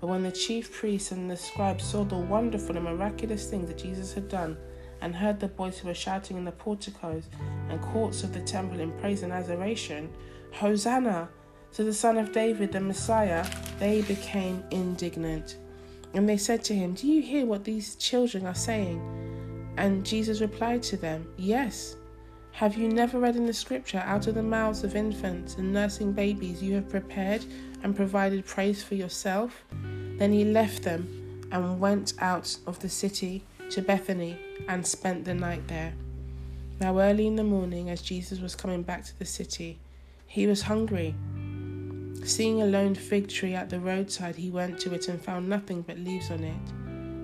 But 0.00 0.08
when 0.08 0.22
the 0.22 0.30
chief 0.30 0.72
priests 0.72 1.10
and 1.10 1.30
the 1.30 1.36
scribes 1.36 1.84
saw 1.84 2.04
the 2.04 2.16
wonderful 2.16 2.76
and 2.76 2.84
miraculous 2.84 3.48
things 3.50 3.68
that 3.68 3.78
Jesus 3.78 4.12
had 4.12 4.28
done, 4.28 4.56
and 5.00 5.14
heard 5.14 5.40
the 5.40 5.48
boys 5.48 5.78
who 5.78 5.88
were 5.88 5.94
shouting 5.94 6.36
in 6.36 6.44
the 6.44 6.52
porticos 6.52 7.24
and 7.68 7.80
courts 7.82 8.22
of 8.22 8.32
the 8.32 8.40
temple 8.40 8.80
in 8.80 8.92
praise 8.92 9.22
and 9.22 9.32
adoration, 9.32 10.10
Hosanna 10.52 11.28
to 11.72 11.84
the 11.84 11.92
Son 11.92 12.16
of 12.16 12.32
David, 12.32 12.72
the 12.72 12.80
Messiah, 12.80 13.46
they 13.78 14.02
became 14.02 14.64
indignant. 14.70 15.58
And 16.14 16.26
they 16.26 16.38
said 16.38 16.64
to 16.64 16.74
him, 16.74 16.94
Do 16.94 17.06
you 17.06 17.20
hear 17.20 17.44
what 17.44 17.64
these 17.64 17.96
children 17.96 18.46
are 18.46 18.54
saying? 18.54 19.74
And 19.76 20.04
Jesus 20.04 20.40
replied 20.40 20.82
to 20.84 20.96
them, 20.96 21.28
Yes. 21.36 21.96
Have 22.56 22.78
you 22.78 22.88
never 22.88 23.18
read 23.18 23.36
in 23.36 23.44
the 23.44 23.52
scripture, 23.52 24.02
out 24.06 24.28
of 24.28 24.34
the 24.34 24.42
mouths 24.42 24.82
of 24.82 24.96
infants 24.96 25.56
and 25.56 25.74
nursing 25.74 26.12
babies, 26.12 26.62
you 26.62 26.74
have 26.76 26.88
prepared 26.88 27.44
and 27.82 27.94
provided 27.94 28.46
praise 28.46 28.82
for 28.82 28.94
yourself? 28.94 29.62
Then 30.16 30.32
he 30.32 30.42
left 30.42 30.82
them 30.82 31.48
and 31.52 31.78
went 31.78 32.14
out 32.18 32.56
of 32.66 32.78
the 32.78 32.88
city 32.88 33.44
to 33.68 33.82
Bethany 33.82 34.38
and 34.68 34.86
spent 34.86 35.26
the 35.26 35.34
night 35.34 35.68
there. 35.68 35.92
Now, 36.80 36.98
early 36.98 37.26
in 37.26 37.36
the 37.36 37.44
morning, 37.44 37.90
as 37.90 38.00
Jesus 38.00 38.40
was 38.40 38.54
coming 38.54 38.82
back 38.82 39.04
to 39.04 39.18
the 39.18 39.26
city, 39.26 39.78
he 40.26 40.46
was 40.46 40.62
hungry. 40.62 41.14
Seeing 42.24 42.62
a 42.62 42.66
lone 42.66 42.94
fig 42.94 43.28
tree 43.28 43.52
at 43.52 43.68
the 43.68 43.80
roadside, 43.80 44.36
he 44.36 44.48
went 44.48 44.80
to 44.80 44.94
it 44.94 45.08
and 45.08 45.20
found 45.20 45.46
nothing 45.46 45.82
but 45.82 45.98
leaves 45.98 46.30
on 46.30 46.42
it. 46.42 46.70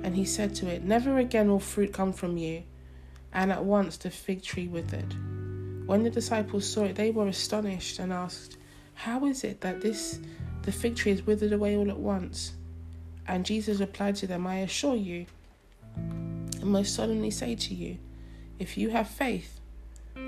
And 0.05 0.15
he 0.15 0.27
said 0.27 0.55
to 0.57 0.67
it, 0.67 0.85
Never 0.85 1.17
again 1.17 1.49
will 1.49 1.59
fruit 1.59 1.95
come 1.95 2.13
from 2.13 2.37
you. 2.37 2.65
And 3.33 3.51
at 3.51 3.65
once 3.65 3.97
the 3.97 4.11
fig 4.11 4.43
tree 4.43 4.69
withered. 4.69 5.15
When 5.87 6.03
the 6.03 6.11
disciples 6.11 6.69
saw 6.69 6.85
it, 6.85 6.97
they 6.97 7.11
were 7.11 7.29
astonished 7.29 7.99
and 7.99 8.13
asked, 8.13 8.57
How 8.95 9.25
is 9.27 9.45
it 9.45 9.61
that 9.63 9.81
this 9.81 10.21
the 10.63 10.73
fig 10.73 10.97
tree 10.97 11.13
is 11.13 11.27
withered 11.27 11.53
away 11.53 11.77
all 11.77 11.91
at 11.91 11.99
once? 11.99 12.53
And 13.27 13.47
Jesus 13.47 13.81
replied 13.81 14.17
to 14.17 14.27
them, 14.27 14.47
I 14.47 14.59
assure 14.59 14.97
you, 14.97 15.27
and 15.97 16.65
most 16.65 16.95
solemnly 16.95 17.31
say 17.31 17.55
to 17.55 17.75
you, 17.75 17.99
if 18.59 18.77
you 18.77 18.91
have 18.91 19.09
faith, 19.09 19.61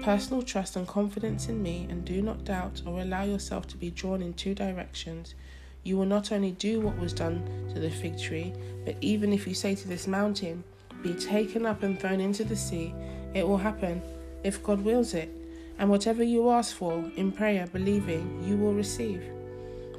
Personal 0.03 0.43
trust 0.43 0.77
and 0.77 0.87
confidence 0.87 1.49
in 1.49 1.63
me, 1.63 1.87
and 1.91 2.05
do 2.05 2.23
not 2.23 2.45
doubt 2.45 2.83
or 2.87 3.01
allow 3.01 3.23
yourself 3.23 3.67
to 3.69 3.77
be 3.77 3.91
drawn 3.91 4.23
in 4.23 4.35
two 4.35 4.55
directions. 4.55 5.35
You 5.83 5.99
will 5.99 6.07
not 6.07 6.33
only 6.33 6.53
do 6.53 6.81
what 6.81 6.99
was 6.99 7.13
done 7.13 7.71
to 7.75 7.81
the 7.81 7.91
fig 7.91 8.19
tree, 8.19 8.53
but 8.85 8.97
even 9.01 9.33
if 9.33 9.47
you 9.47 9.55
say 9.55 9.75
to 9.75 9.89
this 9.89 10.07
mountain, 10.07 10.65
Be 11.05 11.13
taken 11.13 11.67
up 11.67 11.83
and 11.83 12.01
thrown 12.01 12.19
into 12.19 12.45
the 12.45 12.57
sea, 12.57 12.95
it 13.35 13.47
will 13.47 13.59
happen, 13.59 14.03
if 14.43 14.63
God 14.63 14.81
wills 14.81 15.13
it. 15.13 15.29
And 15.79 15.91
whatever 15.91 16.23
you 16.23 16.51
ask 16.51 16.75
for 16.75 17.05
in 17.17 17.31
prayer, 17.31 17.67
believing, 17.67 18.43
you 18.43 18.57
will 18.57 18.73
receive. 18.73 19.23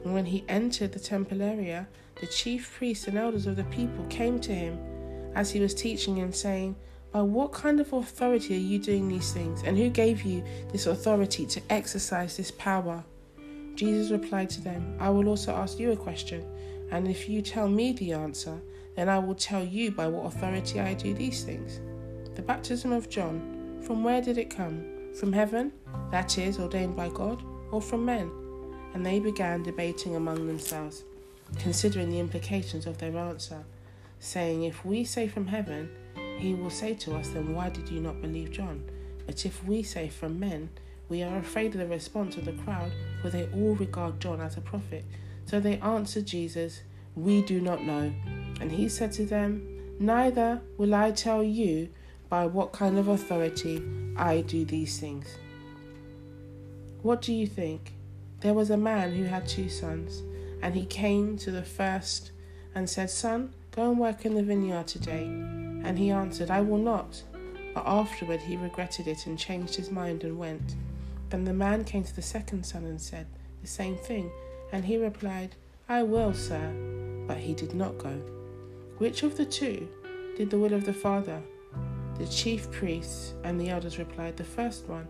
And 0.03 0.15
when 0.15 0.25
he 0.25 0.43
entered 0.49 0.93
the 0.93 0.99
temple 0.99 1.43
area, 1.43 1.87
the 2.19 2.27
chief 2.27 2.73
priests 2.75 3.07
and 3.07 3.17
elders 3.19 3.45
of 3.45 3.55
the 3.55 3.65
people 3.65 4.03
came 4.05 4.39
to 4.39 4.55
him 4.55 4.79
as 5.35 5.51
he 5.51 5.59
was 5.59 5.75
teaching 5.75 6.19
and 6.19 6.33
saying, 6.33 6.75
by 7.11 7.21
what 7.21 7.53
kind 7.53 7.79
of 7.79 7.93
authority 7.93 8.55
are 8.55 8.57
you 8.57 8.79
doing 8.79 9.07
these 9.07 9.31
things? 9.31 9.61
And 9.63 9.77
who 9.77 9.89
gave 9.89 10.23
you 10.23 10.43
this 10.71 10.87
authority 10.87 11.45
to 11.45 11.61
exercise 11.69 12.35
this 12.35 12.51
power? 12.51 13.03
Jesus 13.75 14.11
replied 14.11 14.49
to 14.51 14.61
them, 14.61 14.97
I 14.99 15.09
will 15.11 15.27
also 15.27 15.53
ask 15.53 15.77
you 15.77 15.91
a 15.91 15.97
question, 15.97 16.43
and 16.91 17.07
if 17.07 17.29
you 17.29 17.41
tell 17.41 17.67
me 17.67 17.91
the 17.93 18.13
answer, 18.13 18.59
then 18.95 19.09
I 19.09 19.19
will 19.19 19.35
tell 19.35 19.63
you 19.63 19.91
by 19.91 20.07
what 20.07 20.25
authority 20.25 20.79
I 20.79 20.93
do 20.93 21.13
these 21.13 21.43
things. 21.43 21.79
The 22.35 22.41
baptism 22.41 22.91
of 22.91 23.09
John, 23.09 23.79
from 23.81 24.03
where 24.03 24.21
did 24.21 24.37
it 24.37 24.49
come? 24.49 25.11
From 25.19 25.31
heaven, 25.31 25.71
that 26.11 26.37
is, 26.37 26.59
ordained 26.59 26.95
by 26.95 27.09
God, 27.09 27.43
or 27.71 27.81
from 27.81 28.05
men? 28.05 28.31
And 28.93 29.05
they 29.05 29.19
began 29.19 29.63
debating 29.63 30.15
among 30.15 30.47
themselves, 30.47 31.03
considering 31.59 32.09
the 32.09 32.19
implications 32.19 32.85
of 32.85 32.97
their 32.97 33.17
answer, 33.17 33.63
saying, 34.19 34.63
If 34.63 34.85
we 34.85 35.03
say 35.03 35.27
from 35.27 35.47
heaven, 35.47 35.89
he 36.37 36.53
will 36.53 36.69
say 36.69 36.93
to 36.95 37.15
us, 37.15 37.29
Then 37.29 37.53
why 37.53 37.69
did 37.69 37.89
you 37.89 37.99
not 37.99 38.21
believe 38.21 38.51
John? 38.51 38.83
But 39.25 39.45
if 39.45 39.63
we 39.65 39.83
say 39.83 40.09
from 40.09 40.39
men, 40.39 40.69
we 41.09 41.23
are 41.23 41.37
afraid 41.37 41.73
of 41.73 41.79
the 41.79 41.87
response 41.87 42.35
of 42.37 42.45
the 42.45 42.53
crowd, 42.53 42.91
for 43.21 43.29
they 43.29 43.47
all 43.53 43.75
regard 43.75 44.19
John 44.19 44.41
as 44.41 44.57
a 44.57 44.61
prophet. 44.61 45.05
So 45.45 45.59
they 45.59 45.77
answered 45.77 46.25
Jesus, 46.25 46.81
We 47.15 47.41
do 47.43 47.61
not 47.61 47.83
know. 47.83 48.11
And 48.61 48.71
he 48.71 48.89
said 48.89 49.11
to 49.13 49.25
them, 49.25 49.75
Neither 49.99 50.61
will 50.77 50.93
I 50.93 51.11
tell 51.11 51.43
you 51.43 51.89
by 52.29 52.45
what 52.45 52.73
kind 52.73 52.97
of 52.97 53.07
authority 53.07 53.81
I 54.17 54.41
do 54.41 54.65
these 54.65 54.99
things. 54.99 55.37
What 57.01 57.21
do 57.21 57.33
you 57.33 57.47
think? 57.47 57.93
There 58.41 58.53
was 58.53 58.69
a 58.69 58.77
man 58.77 59.13
who 59.13 59.23
had 59.23 59.47
two 59.47 59.69
sons, 59.69 60.21
and 60.61 60.75
he 60.75 60.85
came 60.85 61.37
to 61.37 61.51
the 61.51 61.63
first 61.63 62.31
and 62.73 62.89
said, 62.89 63.09
Son, 63.09 63.53
go 63.71 63.89
and 63.89 63.99
work 63.99 64.25
in 64.25 64.35
the 64.35 64.43
vineyard 64.43 64.87
today. 64.87 65.23
And 65.23 65.97
he 65.97 66.11
answered, 66.11 66.49
I 66.49 66.61
will 66.61 66.77
not. 66.77 67.23
But 67.73 67.85
afterward 67.85 68.41
he 68.41 68.57
regretted 68.57 69.07
it 69.07 69.27
and 69.27 69.37
changed 69.37 69.75
his 69.75 69.91
mind 69.91 70.23
and 70.23 70.37
went. 70.37 70.75
Then 71.29 71.45
the 71.45 71.53
man 71.53 71.83
came 71.83 72.03
to 72.03 72.15
the 72.15 72.21
second 72.21 72.65
son 72.65 72.85
and 72.85 72.99
said 72.99 73.27
the 73.61 73.67
same 73.67 73.97
thing. 73.97 74.31
And 74.71 74.83
he 74.85 74.97
replied, 74.97 75.55
I 75.87 76.03
will, 76.03 76.33
sir. 76.33 76.73
But 77.27 77.37
he 77.37 77.53
did 77.53 77.73
not 77.73 77.97
go. 77.97 78.34
Which 78.97 79.23
of 79.23 79.35
the 79.35 79.45
two 79.45 79.89
did 80.37 80.49
the 80.49 80.57
will 80.57 80.73
of 80.73 80.85
the 80.85 80.93
Father? 80.93 81.41
The 82.17 82.27
chief 82.27 82.71
priests 82.71 83.33
and 83.43 83.59
the 83.59 83.69
elders 83.69 83.99
replied, 83.99 84.37
The 84.37 84.45
first 84.45 84.87
one. 84.87 85.05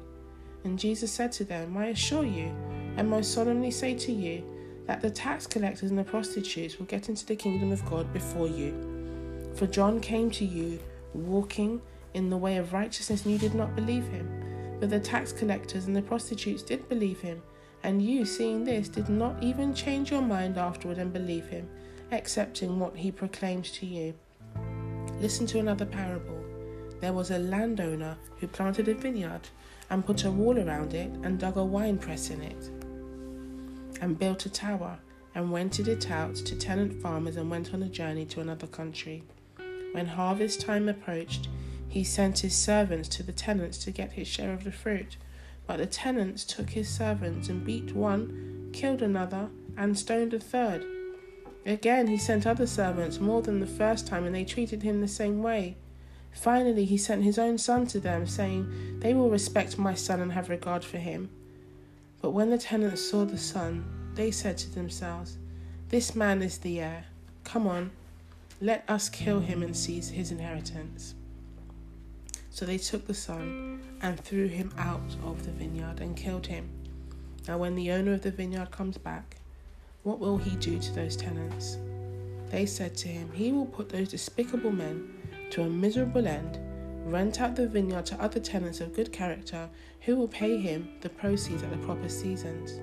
And 0.63 0.79
Jesus 0.79 1.11
said 1.11 1.31
to 1.33 1.43
them, 1.43 1.77
I 1.77 1.87
assure 1.87 2.25
you, 2.25 2.51
and 2.97 3.07
most 3.07 3.31
solemnly 3.31 3.69
say 3.69 3.93
to 3.93 4.11
you, 4.11 4.43
that 4.87 5.01
the 5.01 5.09
tax 5.11 5.45
collectors 5.45 5.91
and 5.91 5.99
the 5.99 6.03
prostitutes 6.03 6.79
will 6.79 6.87
get 6.87 7.09
into 7.09 7.27
the 7.27 7.35
kingdom 7.35 7.71
of 7.71 7.85
God 7.85 8.11
before 8.11 8.47
you. 8.47 8.73
For 9.55 9.67
John 9.67 9.99
came 9.99 10.31
to 10.31 10.45
you 10.45 10.79
walking 11.13 11.79
in 12.15 12.31
the 12.31 12.37
way 12.37 12.57
of 12.57 12.73
righteousness, 12.73 13.23
and 13.23 13.33
you 13.33 13.37
did 13.37 13.53
not 13.53 13.75
believe 13.75 14.07
him. 14.07 14.77
But 14.79 14.89
the 14.89 14.99
tax 14.99 15.31
collectors 15.31 15.85
and 15.85 15.95
the 15.95 16.01
prostitutes 16.01 16.63
did 16.63 16.89
believe 16.89 17.21
him. 17.21 17.41
And 17.83 18.01
you, 18.01 18.25
seeing 18.25 18.63
this, 18.63 18.89
did 18.89 19.09
not 19.09 19.43
even 19.43 19.75
change 19.75 20.09
your 20.09 20.23
mind 20.23 20.57
afterward 20.57 20.97
and 20.97 21.13
believe 21.13 21.45
him, 21.45 21.69
accepting 22.15 22.79
what 22.79 22.95
he 22.95 23.11
proclaims 23.11 23.71
to 23.71 23.85
you. 23.85 24.13
Listen 25.19 25.45
to 25.47 25.59
another 25.59 25.85
parable. 25.85 26.43
There 27.01 27.13
was 27.13 27.31
a 27.31 27.39
landowner 27.39 28.17
who 28.39 28.47
planted 28.47 28.87
a 28.87 28.95
vineyard 28.95 29.47
and 29.89 30.05
put 30.05 30.23
a 30.23 30.31
wall 30.31 30.57
around 30.57 30.93
it 30.93 31.11
and 31.23 31.39
dug 31.39 31.57
a 31.57 31.63
wine 31.63 31.97
press 31.97 32.29
in 32.29 32.41
it 32.41 32.69
and 34.01 34.19
built 34.19 34.45
a 34.45 34.49
tower 34.49 34.97
and 35.33 35.53
rented 35.53 35.87
it 35.87 36.09
out 36.09 36.35
to 36.35 36.55
tenant 36.55 37.01
farmers 37.01 37.35
and 37.35 37.49
went 37.49 37.73
on 37.73 37.83
a 37.83 37.89
journey 37.89 38.25
to 38.25 38.41
another 38.41 38.67
country. 38.67 39.23
When 39.91 40.07
harvest 40.07 40.61
time 40.61 40.89
approached, 40.89 41.49
he 41.87 42.03
sent 42.03 42.39
his 42.39 42.55
servants 42.55 43.07
to 43.09 43.23
the 43.23 43.31
tenants 43.31 43.77
to 43.79 43.91
get 43.91 44.13
his 44.13 44.27
share 44.27 44.53
of 44.53 44.63
the 44.63 44.71
fruit. 44.71 45.17
But 45.67 45.77
the 45.77 45.85
tenants 45.85 46.43
took 46.43 46.69
his 46.71 46.89
servants 46.89 47.49
and 47.49 47.65
beat 47.65 47.95
one, 47.95 48.69
killed 48.73 49.01
another, 49.01 49.49
and 49.77 49.97
stoned 49.97 50.33
a 50.33 50.39
third. 50.39 50.85
Again, 51.65 52.07
he 52.07 52.17
sent 52.17 52.45
other 52.45 52.67
servants 52.67 53.19
more 53.19 53.41
than 53.41 53.59
the 53.59 53.65
first 53.65 54.05
time, 54.05 54.25
and 54.25 54.35
they 54.35 54.45
treated 54.45 54.83
him 54.83 55.01
the 55.01 55.07
same 55.07 55.41
way. 55.41 55.77
Finally, 56.31 56.85
he 56.85 56.97
sent 56.97 57.23
his 57.23 57.39
own 57.39 57.57
son 57.57 57.87
to 57.87 57.99
them, 57.99 58.27
saying, 58.27 58.99
They 58.99 59.13
will 59.13 59.29
respect 59.29 59.77
my 59.77 59.95
son 59.95 60.19
and 60.19 60.33
have 60.33 60.49
regard 60.49 60.83
for 60.83 60.97
him. 60.97 61.29
But 62.21 62.31
when 62.31 62.51
the 62.51 62.57
tenants 62.57 63.09
saw 63.09 63.25
the 63.25 63.37
son, 63.37 64.11
they 64.13 64.29
said 64.31 64.57
to 64.59 64.69
themselves, 64.69 65.37
This 65.89 66.13
man 66.15 66.43
is 66.43 66.59
the 66.59 66.81
heir. 66.81 67.05
Come 67.43 67.65
on, 67.65 67.91
let 68.61 68.83
us 68.87 69.09
kill 69.09 69.39
him 69.39 69.63
and 69.63 69.75
seize 69.75 70.09
his 70.09 70.31
inheritance. 70.31 71.15
So 72.51 72.65
they 72.65 72.77
took 72.77 73.07
the 73.07 73.13
son 73.13 73.81
and 74.01 74.19
threw 74.19 74.47
him 74.47 74.71
out 74.77 75.15
of 75.23 75.45
the 75.45 75.51
vineyard 75.51 75.99
and 75.99 76.15
killed 76.15 76.47
him. 76.47 76.69
Now, 77.47 77.57
when 77.57 77.75
the 77.75 77.91
owner 77.91 78.13
of 78.13 78.21
the 78.21 78.31
vineyard 78.31 78.71
comes 78.71 78.97
back, 78.97 79.37
what 80.05 80.19
will 80.19 80.37
he 80.37 80.55
do 80.57 80.77
to 80.77 80.93
those 80.93 81.17
tenants? 81.17 81.79
They 82.51 82.67
said 82.67 82.95
to 82.97 83.07
him, 83.07 83.31
He 83.33 83.51
will 83.51 83.65
put 83.65 83.89
those 83.89 84.09
despicable 84.09 84.71
men 84.71 85.11
to 85.49 85.63
a 85.63 85.69
miserable 85.69 86.27
end, 86.27 86.59
rent 87.11 87.41
out 87.41 87.55
the 87.55 87.67
vineyard 87.67 88.05
to 88.07 88.21
other 88.21 88.39
tenants 88.39 88.81
of 88.81 88.93
good 88.93 89.11
character 89.11 89.67
who 90.01 90.15
will 90.15 90.27
pay 90.27 90.57
him 90.57 90.89
the 91.01 91.09
proceeds 91.09 91.63
at 91.63 91.71
the 91.71 91.77
proper 91.77 92.07
seasons. 92.07 92.79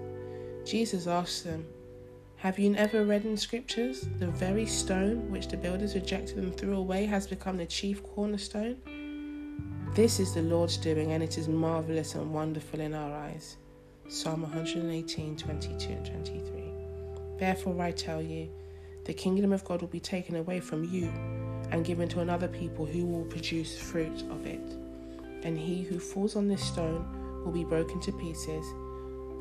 Jesus 0.68 1.06
asked 1.06 1.44
them, 1.44 1.64
Have 2.38 2.58
you 2.58 2.70
never 2.70 3.04
read 3.04 3.24
in 3.24 3.36
scriptures, 3.36 4.08
the 4.18 4.26
very 4.26 4.66
stone 4.66 5.30
which 5.30 5.46
the 5.46 5.56
builders 5.56 5.94
rejected 5.94 6.38
and 6.38 6.56
threw 6.56 6.76
away 6.76 7.06
has 7.06 7.28
become 7.28 7.56
the 7.56 7.66
chief 7.66 8.02
cornerstone? 8.02 8.76
This 9.94 10.18
is 10.18 10.34
the 10.34 10.42
Lord's 10.42 10.76
doing, 10.76 11.12
and 11.12 11.22
it 11.22 11.38
is 11.38 11.46
marvelous 11.46 12.16
and 12.16 12.34
wonderful 12.34 12.80
in 12.80 12.94
our 12.94 13.16
eyes. 13.16 13.58
Psalm 14.08 14.42
118, 14.42 15.36
22 15.36 15.88
and 15.92 16.06
23. 16.06 16.51
Therefore, 17.38 17.80
I 17.80 17.90
tell 17.90 18.22
you, 18.22 18.50
the 19.04 19.14
kingdom 19.14 19.52
of 19.52 19.64
God 19.64 19.80
will 19.80 19.88
be 19.88 20.00
taken 20.00 20.36
away 20.36 20.60
from 20.60 20.84
you 20.84 21.12
and 21.70 21.84
given 21.84 22.08
to 22.10 22.20
another 22.20 22.48
people 22.48 22.86
who 22.86 23.04
will 23.04 23.24
produce 23.24 23.78
fruit 23.78 24.22
of 24.30 24.46
it. 24.46 24.60
And 25.42 25.58
he 25.58 25.82
who 25.82 25.98
falls 25.98 26.36
on 26.36 26.46
this 26.46 26.62
stone 26.62 27.42
will 27.44 27.52
be 27.52 27.64
broken 27.64 27.98
to 28.00 28.12
pieces, 28.12 28.64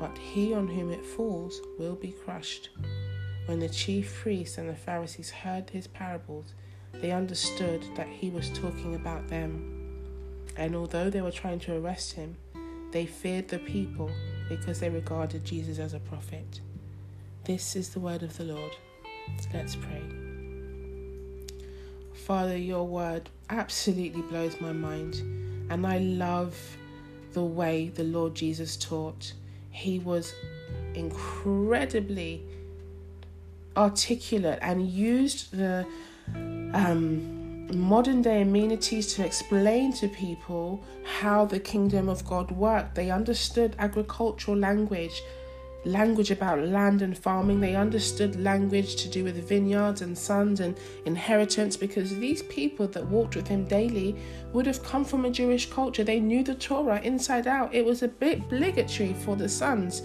but 0.00 0.16
he 0.18 0.52
on 0.52 0.66
whom 0.66 0.90
it 0.90 1.04
falls 1.04 1.60
will 1.78 1.94
be 1.94 2.12
crushed. 2.24 2.70
When 3.46 3.60
the 3.60 3.68
chief 3.68 4.20
priests 4.22 4.58
and 4.58 4.68
the 4.68 4.74
Pharisees 4.74 5.30
heard 5.30 5.70
his 5.70 5.86
parables, 5.86 6.54
they 6.94 7.12
understood 7.12 7.84
that 7.96 8.08
he 8.08 8.30
was 8.30 8.50
talking 8.50 8.94
about 8.94 9.28
them. 9.28 9.78
And 10.56 10.74
although 10.74 11.10
they 11.10 11.22
were 11.22 11.30
trying 11.30 11.60
to 11.60 11.76
arrest 11.76 12.12
him, 12.12 12.36
they 12.92 13.06
feared 13.06 13.48
the 13.48 13.58
people 13.58 14.10
because 14.48 14.80
they 14.80 14.90
regarded 14.90 15.44
Jesus 15.44 15.78
as 15.78 15.94
a 15.94 16.00
prophet. 16.00 16.60
This 17.44 17.74
is 17.74 17.88
the 17.88 17.98
word 17.98 18.22
of 18.22 18.36
the 18.36 18.44
Lord. 18.44 18.70
Let's 19.52 19.74
pray. 19.74 20.02
Father, 22.14 22.56
your 22.56 22.86
word 22.86 23.30
absolutely 23.50 24.22
blows 24.22 24.60
my 24.60 24.72
mind, 24.72 25.16
and 25.68 25.84
I 25.84 25.98
love 25.98 26.56
the 27.32 27.42
way 27.42 27.88
the 27.88 28.04
Lord 28.04 28.36
Jesus 28.36 28.76
taught. 28.76 29.32
He 29.70 29.98
was 29.98 30.32
incredibly 30.94 32.44
articulate 33.76 34.60
and 34.62 34.88
used 34.88 35.50
the 35.50 35.84
um, 36.36 37.76
modern 37.76 38.22
day 38.22 38.42
amenities 38.42 39.14
to 39.14 39.24
explain 39.24 39.92
to 39.94 40.06
people 40.06 40.84
how 41.04 41.44
the 41.44 41.58
kingdom 41.58 42.08
of 42.08 42.24
God 42.24 42.52
worked. 42.52 42.94
They 42.94 43.10
understood 43.10 43.74
agricultural 43.80 44.56
language 44.56 45.20
language 45.84 46.30
about 46.30 46.60
land 46.60 47.02
and 47.02 47.16
farming. 47.16 47.60
They 47.60 47.74
understood 47.74 48.40
language 48.40 48.96
to 48.96 49.08
do 49.08 49.24
with 49.24 49.48
vineyards 49.48 50.02
and 50.02 50.16
sons 50.16 50.60
and 50.60 50.76
inheritance 51.06 51.76
because 51.76 52.16
these 52.16 52.42
people 52.44 52.86
that 52.88 53.06
walked 53.06 53.36
with 53.36 53.48
him 53.48 53.64
daily 53.64 54.16
would 54.52 54.66
have 54.66 54.82
come 54.84 55.04
from 55.04 55.24
a 55.24 55.30
Jewish 55.30 55.70
culture. 55.70 56.04
They 56.04 56.20
knew 56.20 56.42
the 56.42 56.54
Torah 56.54 57.00
inside 57.00 57.46
out. 57.46 57.74
It 57.74 57.84
was 57.84 58.02
a 58.02 58.08
bit 58.08 58.38
obligatory 58.38 59.14
for 59.14 59.36
the 59.36 59.48
sons, 59.48 60.02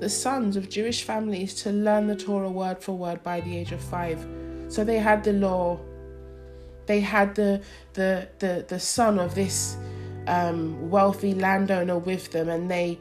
the 0.00 0.08
sons 0.08 0.56
of 0.56 0.68
Jewish 0.68 1.04
families, 1.04 1.54
to 1.62 1.70
learn 1.70 2.06
the 2.06 2.16
Torah 2.16 2.50
word 2.50 2.82
for 2.82 2.92
word 2.92 3.22
by 3.22 3.40
the 3.40 3.56
age 3.56 3.72
of 3.72 3.80
five. 3.80 4.26
So 4.68 4.84
they 4.84 4.98
had 4.98 5.22
the 5.24 5.32
law. 5.32 5.80
They 6.86 7.00
had 7.00 7.34
the 7.34 7.62
the 7.92 8.28
the, 8.40 8.64
the 8.66 8.80
son 8.80 9.18
of 9.18 9.34
this 9.34 9.76
um, 10.26 10.90
wealthy 10.90 11.34
landowner 11.34 11.98
with 11.98 12.32
them, 12.32 12.48
and 12.48 12.70
they 12.70 12.98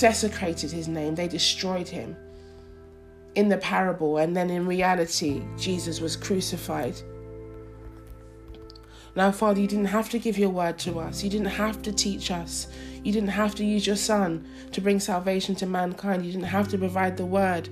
desecrated 0.00 0.70
his 0.70 0.88
name, 0.88 1.14
they 1.14 1.28
destroyed 1.28 1.88
him 1.88 2.16
in 3.34 3.48
the 3.48 3.58
parable, 3.58 4.18
and 4.18 4.36
then 4.36 4.50
in 4.50 4.66
reality, 4.66 5.42
Jesus 5.56 6.00
was 6.00 6.16
crucified. 6.16 7.00
Now, 9.14 9.32
Father, 9.32 9.60
you 9.60 9.66
didn't 9.66 9.86
have 9.86 10.10
to 10.10 10.18
give 10.18 10.38
your 10.38 10.50
word 10.50 10.78
to 10.80 10.98
us. 10.98 11.22
You 11.22 11.30
didn't 11.30 11.46
have 11.46 11.82
to 11.82 11.92
teach 11.92 12.30
us. 12.30 12.68
You 13.02 13.12
didn't 13.12 13.30
have 13.30 13.54
to 13.56 13.64
use 13.64 13.86
your 13.86 13.96
Son 13.96 14.46
to 14.72 14.80
bring 14.80 15.00
salvation 15.00 15.54
to 15.56 15.66
mankind. 15.66 16.24
You 16.24 16.32
didn't 16.32 16.46
have 16.46 16.68
to 16.68 16.78
provide 16.78 17.16
the 17.16 17.26
word. 17.26 17.68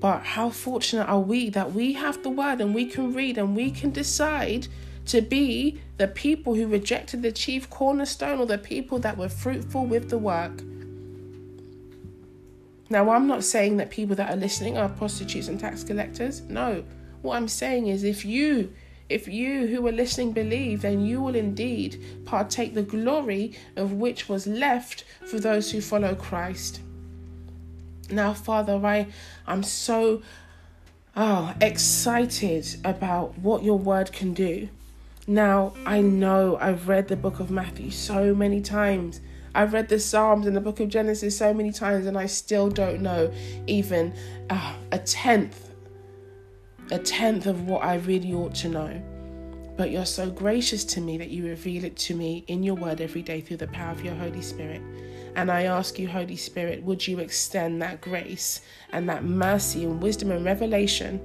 But 0.00 0.20
how 0.22 0.50
fortunate 0.50 1.08
are 1.08 1.20
we 1.20 1.50
that 1.50 1.72
we 1.72 1.92
have 1.94 2.22
the 2.22 2.30
word 2.30 2.60
and 2.60 2.74
we 2.74 2.86
can 2.86 3.12
read 3.12 3.36
and 3.36 3.54
we 3.54 3.70
can 3.70 3.90
decide 3.90 4.68
to 5.06 5.20
be 5.20 5.80
the 5.98 6.08
people 6.08 6.54
who 6.54 6.66
rejected 6.66 7.22
the 7.22 7.32
chief 7.32 7.68
cornerstone 7.68 8.38
or 8.38 8.46
the 8.46 8.58
people 8.58 8.98
that 9.00 9.18
were 9.18 9.28
fruitful 9.28 9.84
with 9.84 10.08
the 10.08 10.18
work. 10.18 10.62
Now, 12.90 13.10
I'm 13.10 13.28
not 13.28 13.44
saying 13.44 13.76
that 13.76 13.90
people 13.90 14.16
that 14.16 14.30
are 14.30 14.36
listening 14.36 14.76
are 14.76 14.88
prostitutes 14.88 15.46
and 15.46 15.60
tax 15.60 15.84
collectors. 15.84 16.40
No. 16.42 16.84
What 17.22 17.36
I'm 17.36 17.48
saying 17.48 17.86
is 17.86 18.02
if 18.02 18.24
you 18.24 18.72
if 19.08 19.26
you 19.26 19.66
who 19.66 19.84
are 19.88 19.92
listening 19.92 20.32
believe, 20.32 20.82
then 20.82 21.04
you 21.04 21.20
will 21.20 21.34
indeed 21.34 22.00
partake 22.24 22.74
the 22.74 22.82
glory 22.82 23.56
of 23.74 23.92
which 23.92 24.28
was 24.28 24.46
left 24.46 25.04
for 25.26 25.40
those 25.40 25.72
who 25.72 25.80
follow 25.80 26.14
Christ. 26.14 26.80
Now, 28.08 28.32
Father, 28.34 28.74
I 28.84 29.08
I'm 29.46 29.62
so 29.62 30.22
oh, 31.16 31.54
excited 31.60 32.76
about 32.84 33.38
what 33.38 33.62
your 33.62 33.78
word 33.78 34.12
can 34.12 34.34
do. 34.34 34.68
Now, 35.26 35.74
I 35.86 36.00
know 36.00 36.56
I've 36.60 36.88
read 36.88 37.08
the 37.08 37.16
book 37.16 37.38
of 37.40 37.50
Matthew 37.50 37.90
so 37.90 38.34
many 38.34 38.60
times 38.60 39.20
I've 39.54 39.72
read 39.72 39.88
the 39.88 39.98
Psalms 39.98 40.46
and 40.46 40.56
the 40.56 40.60
book 40.60 40.80
of 40.80 40.88
Genesis 40.88 41.36
so 41.36 41.52
many 41.52 41.72
times, 41.72 42.06
and 42.06 42.16
I 42.16 42.26
still 42.26 42.68
don't 42.68 43.02
know 43.02 43.32
even 43.66 44.14
uh, 44.48 44.74
a 44.92 44.98
tenth, 44.98 45.70
a 46.90 46.98
tenth 46.98 47.46
of 47.46 47.66
what 47.66 47.84
I 47.84 47.96
really 47.96 48.32
ought 48.32 48.54
to 48.56 48.68
know. 48.68 49.02
But 49.76 49.90
you're 49.90 50.06
so 50.06 50.30
gracious 50.30 50.84
to 50.84 51.00
me 51.00 51.16
that 51.18 51.30
you 51.30 51.46
reveal 51.46 51.84
it 51.84 51.96
to 51.96 52.14
me 52.14 52.44
in 52.48 52.62
your 52.62 52.74
word 52.74 53.00
every 53.00 53.22
day 53.22 53.40
through 53.40 53.56
the 53.56 53.68
power 53.68 53.92
of 53.92 54.04
your 54.04 54.14
Holy 54.14 54.42
Spirit. 54.42 54.82
And 55.36 55.50
I 55.50 55.62
ask 55.62 55.98
you, 55.98 56.08
Holy 56.08 56.36
Spirit, 56.36 56.82
would 56.82 57.06
you 57.06 57.18
extend 57.18 57.80
that 57.80 58.00
grace 58.00 58.60
and 58.92 59.08
that 59.08 59.24
mercy 59.24 59.84
and 59.84 60.02
wisdom 60.02 60.30
and 60.32 60.44
revelation 60.44 61.20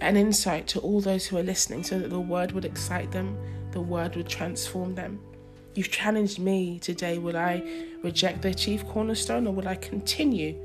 and 0.00 0.16
insight 0.16 0.66
to 0.68 0.80
all 0.80 1.00
those 1.00 1.26
who 1.26 1.36
are 1.36 1.42
listening 1.42 1.84
so 1.84 1.98
that 1.98 2.10
the 2.10 2.20
word 2.20 2.52
would 2.52 2.64
excite 2.64 3.12
them, 3.12 3.36
the 3.72 3.80
word 3.80 4.16
would 4.16 4.28
transform 4.28 4.94
them. 4.94 5.20
You've 5.74 5.90
challenged 5.90 6.38
me 6.38 6.78
today. 6.78 7.18
Will 7.18 7.36
I 7.36 7.62
reject 8.02 8.42
the 8.42 8.52
chief 8.52 8.86
cornerstone 8.86 9.46
or 9.46 9.54
will 9.54 9.68
I 9.68 9.76
continue 9.76 10.58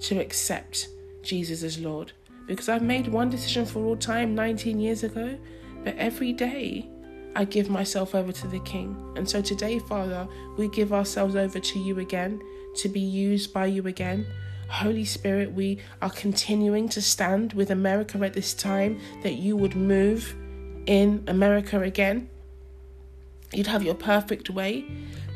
to 0.00 0.20
accept 0.20 0.88
Jesus 1.22 1.62
as 1.62 1.78
Lord? 1.78 2.12
Because 2.46 2.68
I've 2.68 2.82
made 2.82 3.08
one 3.08 3.28
decision 3.28 3.66
for 3.66 3.84
all 3.84 3.96
time 3.96 4.34
19 4.34 4.78
years 4.78 5.02
ago, 5.02 5.38
but 5.84 5.96
every 5.96 6.32
day 6.32 6.88
I 7.34 7.44
give 7.44 7.70
myself 7.70 8.14
over 8.14 8.30
to 8.30 8.46
the 8.48 8.60
King. 8.60 8.96
And 9.16 9.28
so 9.28 9.40
today, 9.42 9.78
Father, 9.80 10.28
we 10.56 10.68
give 10.68 10.92
ourselves 10.92 11.34
over 11.34 11.58
to 11.58 11.78
you 11.78 11.98
again 11.98 12.40
to 12.76 12.88
be 12.88 13.00
used 13.00 13.52
by 13.52 13.66
you 13.66 13.86
again. 13.86 14.26
Holy 14.68 15.04
Spirit, 15.04 15.52
we 15.52 15.78
are 16.00 16.10
continuing 16.10 16.88
to 16.90 17.02
stand 17.02 17.52
with 17.52 17.70
America 17.70 18.18
at 18.18 18.32
this 18.32 18.54
time 18.54 19.00
that 19.22 19.34
you 19.34 19.56
would 19.56 19.74
move 19.74 20.34
in 20.86 21.22
America 21.26 21.80
again 21.80 22.28
you'd 23.52 23.66
have 23.66 23.82
your 23.82 23.94
perfect 23.94 24.50
way, 24.50 24.84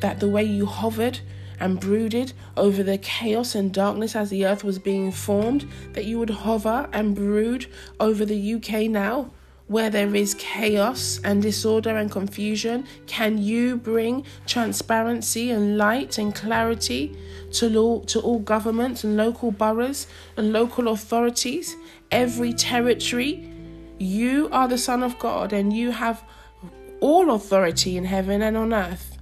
that 0.00 0.20
the 0.20 0.28
way 0.28 0.44
you 0.44 0.66
hovered 0.66 1.20
and 1.58 1.80
brooded 1.80 2.32
over 2.56 2.82
the 2.82 2.98
chaos 2.98 3.54
and 3.54 3.72
darkness 3.72 4.14
as 4.14 4.30
the 4.30 4.46
earth 4.46 4.62
was 4.62 4.78
being 4.78 5.10
formed, 5.10 5.66
that 5.92 6.04
you 6.04 6.18
would 6.18 6.30
hover 6.30 6.88
and 6.92 7.14
brood 7.14 7.66
over 7.98 8.24
the 8.24 8.54
UK 8.54 8.90
now, 8.90 9.30
where 9.66 9.90
there 9.90 10.14
is 10.14 10.34
chaos 10.34 11.18
and 11.24 11.42
disorder 11.42 11.96
and 11.96 12.10
confusion. 12.10 12.86
Can 13.06 13.38
you 13.38 13.76
bring 13.76 14.24
transparency 14.46 15.50
and 15.50 15.76
light 15.76 16.18
and 16.18 16.34
clarity 16.34 17.16
to 17.52 17.76
all, 17.76 18.00
to 18.02 18.20
all 18.20 18.38
governments 18.38 19.02
and 19.02 19.16
local 19.16 19.50
boroughs 19.50 20.06
and 20.36 20.52
local 20.52 20.88
authorities, 20.88 21.74
every 22.10 22.52
territory? 22.52 23.50
You 23.98 24.48
are 24.52 24.68
the 24.68 24.78
Son 24.78 25.02
of 25.02 25.18
God 25.18 25.52
and 25.52 25.72
you 25.72 25.90
have 25.90 26.22
all 27.00 27.30
authority 27.30 27.96
in 27.96 28.04
heaven 28.04 28.42
and 28.42 28.56
on 28.56 28.72
earth 28.72 29.18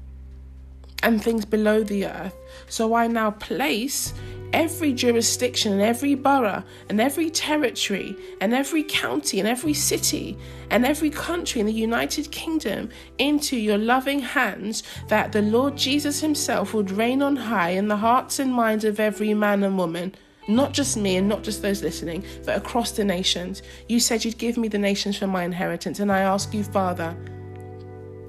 and 1.03 1.23
things 1.23 1.45
below 1.45 1.85
the 1.85 2.07
earth. 2.07 2.35
So 2.69 2.95
I 2.95 3.07
now 3.07 3.31
place 3.33 4.15
every 4.55 4.93
jurisdiction 4.93 5.73
and 5.73 5.83
every 5.83 6.15
borough 6.15 6.63
and 6.89 7.01
every 7.01 7.29
territory 7.29 8.17
and 8.41 8.55
every 8.55 8.85
county 8.85 9.39
and 9.39 9.49
every 9.49 9.75
city 9.75 10.39
and 10.71 10.87
every 10.87 11.11
country 11.11 11.61
in 11.61 11.67
the 11.67 11.73
United 11.73 12.31
Kingdom 12.31 12.89
into 13.19 13.57
your 13.57 13.77
loving 13.77 14.21
hands, 14.21 14.83
that 15.09 15.33
the 15.33 15.43
Lord 15.43 15.77
Jesus 15.77 16.21
Himself 16.21 16.73
would 16.73 16.91
reign 16.91 17.21
on 17.21 17.37
high 17.37 17.71
in 17.71 17.89
the 17.89 17.97
hearts 17.97 18.39
and 18.39 18.53
minds 18.53 18.85
of 18.85 18.99
every 18.99 19.35
man 19.35 19.63
and 19.63 19.77
woman. 19.77 20.15
Not 20.47 20.73
just 20.73 20.97
me 20.97 21.17
and 21.17 21.29
not 21.29 21.43
just 21.43 21.63
those 21.63 21.83
listening, 21.83 22.25
but 22.45 22.57
across 22.57 22.93
the 22.93 23.05
nations. 23.05 23.63
You 23.89 23.99
said 23.99 24.25
you'd 24.25 24.39
give 24.39 24.57
me 24.57 24.69
the 24.69 24.79
nations 24.79 25.17
for 25.17 25.27
my 25.27 25.43
inheritance, 25.43 26.01
and 26.01 26.13
I 26.13 26.21
ask 26.21 26.53
you, 26.55 26.63
Father, 26.63 27.17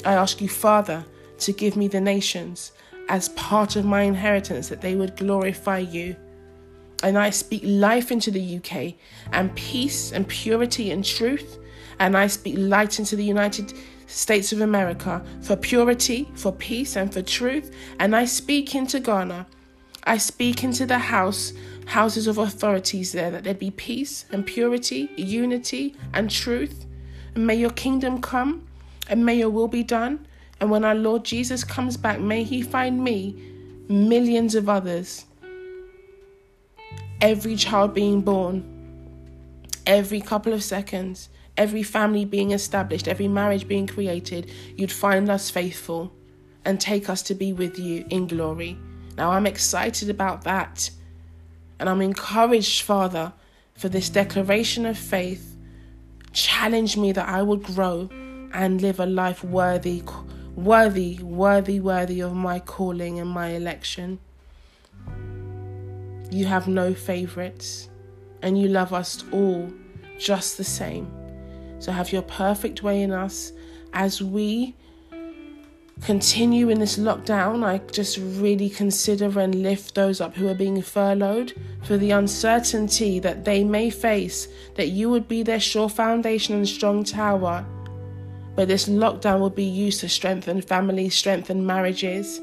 I 0.05 0.13
ask 0.13 0.39
you, 0.39 0.47
Father, 0.47 1.03
to 1.39 1.51
give 1.51 1.75
me 1.75 1.87
the 1.87 1.99
nations 1.99 2.71
as 3.09 3.29
part 3.29 3.75
of 3.75 3.85
my 3.85 4.01
inheritance, 4.01 4.69
that 4.69 4.81
they 4.81 4.95
would 4.95 5.17
glorify 5.17 5.79
you. 5.79 6.15
And 7.03 7.17
I 7.17 7.29
speak 7.29 7.61
life 7.65 8.11
into 8.11 8.31
the 8.31 8.57
UK 8.57 8.95
and 9.31 9.53
peace 9.55 10.11
and 10.11 10.27
purity 10.27 10.91
and 10.91 11.03
truth. 11.03 11.59
And 11.99 12.17
I 12.17 12.27
speak 12.27 12.55
light 12.57 12.99
into 12.99 13.15
the 13.15 13.23
United 13.23 13.73
States 14.07 14.51
of 14.51 14.61
America 14.61 15.23
for 15.41 15.55
purity, 15.55 16.29
for 16.35 16.51
peace, 16.51 16.95
and 16.95 17.13
for 17.13 17.21
truth. 17.21 17.73
And 17.99 18.15
I 18.15 18.25
speak 18.25 18.75
into 18.75 18.99
Ghana. 18.99 19.45
I 20.03 20.17
speak 20.17 20.63
into 20.63 20.85
the 20.85 20.99
house, 20.99 21.53
houses 21.85 22.27
of 22.27 22.37
authorities 22.37 23.11
there, 23.11 23.31
that 23.31 23.43
there 23.43 23.53
be 23.53 23.71
peace 23.71 24.25
and 24.31 24.45
purity, 24.45 25.09
unity 25.15 25.95
and 26.13 26.29
truth. 26.29 26.85
And 27.33 27.45
may 27.45 27.55
your 27.55 27.71
kingdom 27.71 28.21
come 28.21 28.67
and 29.09 29.25
may 29.25 29.35
your 29.35 29.49
will 29.49 29.67
be 29.67 29.83
done 29.83 30.25
and 30.59 30.71
when 30.71 30.85
our 30.85 30.95
Lord 30.95 31.23
Jesus 31.23 31.63
comes 31.63 31.97
back, 31.97 32.19
may 32.19 32.43
he 32.43 32.61
find 32.61 33.03
me, 33.03 33.35
millions 33.89 34.55
of 34.55 34.69
others, 34.69 35.25
every 37.21 37.55
child 37.55 37.93
being 37.93 38.21
born, 38.21 38.71
every 39.85 40.21
couple 40.21 40.53
of 40.53 40.63
seconds, 40.63 41.29
every 41.57 41.83
family 41.83 42.25
being 42.25 42.51
established, 42.51 43.07
every 43.07 43.27
marriage 43.27 43.67
being 43.67 43.87
created, 43.87 44.49
you'd 44.77 44.91
find 44.91 45.29
us 45.29 45.49
faithful 45.49 46.13
and 46.63 46.79
take 46.79 47.09
us 47.09 47.21
to 47.23 47.35
be 47.35 47.53
with 47.53 47.77
you 47.77 48.05
in 48.09 48.27
glory. 48.27 48.77
Now, 49.17 49.31
I'm 49.31 49.45
excited 49.45 50.09
about 50.09 50.43
that. 50.43 50.89
And 51.79 51.89
I'm 51.89 52.01
encouraged, 52.01 52.81
Father, 52.81 53.33
for 53.75 53.89
this 53.89 54.09
declaration 54.09 54.85
of 54.85 54.97
faith. 54.97 55.57
Challenge 56.31 56.97
me 56.97 57.11
that 57.11 57.27
I 57.27 57.41
would 57.41 57.63
grow 57.63 58.09
and 58.55 58.81
live 58.81 58.99
a 58.99 59.05
life 59.05 59.43
worthy 59.43 60.01
worthy, 60.55 61.19
worthy, 61.21 61.79
worthy 61.79 62.21
of 62.21 62.33
my 62.33 62.59
calling 62.59 63.19
and 63.19 63.29
my 63.29 63.49
election. 63.49 64.19
You 66.31 66.45
have 66.45 66.67
no 66.67 66.93
favorites, 66.93 67.89
and 68.41 68.59
you 68.59 68.67
love 68.67 68.93
us 68.93 69.23
all 69.31 69.71
just 70.17 70.57
the 70.57 70.63
same. 70.63 71.11
So 71.79 71.91
have 71.91 72.11
your 72.11 72.21
perfect 72.23 72.83
way 72.83 73.01
in 73.01 73.11
us 73.11 73.51
as 73.93 74.21
we 74.21 74.75
continue 76.01 76.69
in 76.69 76.79
this 76.79 76.97
lockdown. 76.97 77.63
I 77.63 77.77
just 77.91 78.17
really 78.17 78.69
consider 78.69 79.39
and 79.39 79.55
lift 79.55 79.95
those 79.95 80.19
up 80.19 80.35
who 80.35 80.47
are 80.47 80.55
being 80.55 80.81
furloughed 80.81 81.53
for 81.83 81.97
the 81.97 82.11
uncertainty 82.11 83.19
that 83.19 83.45
they 83.45 83.63
may 83.63 83.89
face, 83.89 84.47
that 84.75 84.89
you 84.89 85.09
would 85.09 85.27
be 85.27 85.43
their 85.43 85.59
sure 85.59 85.89
foundation 85.89 86.55
and 86.55 86.67
strong 86.67 87.03
tower 87.03 87.65
but 88.55 88.67
this 88.67 88.87
lockdown 88.87 89.39
will 89.39 89.49
be 89.49 89.63
used 89.63 89.99
to 89.99 90.09
strengthen 90.09 90.61
families, 90.61 91.13
strengthen 91.13 91.65
marriages, 91.65 92.41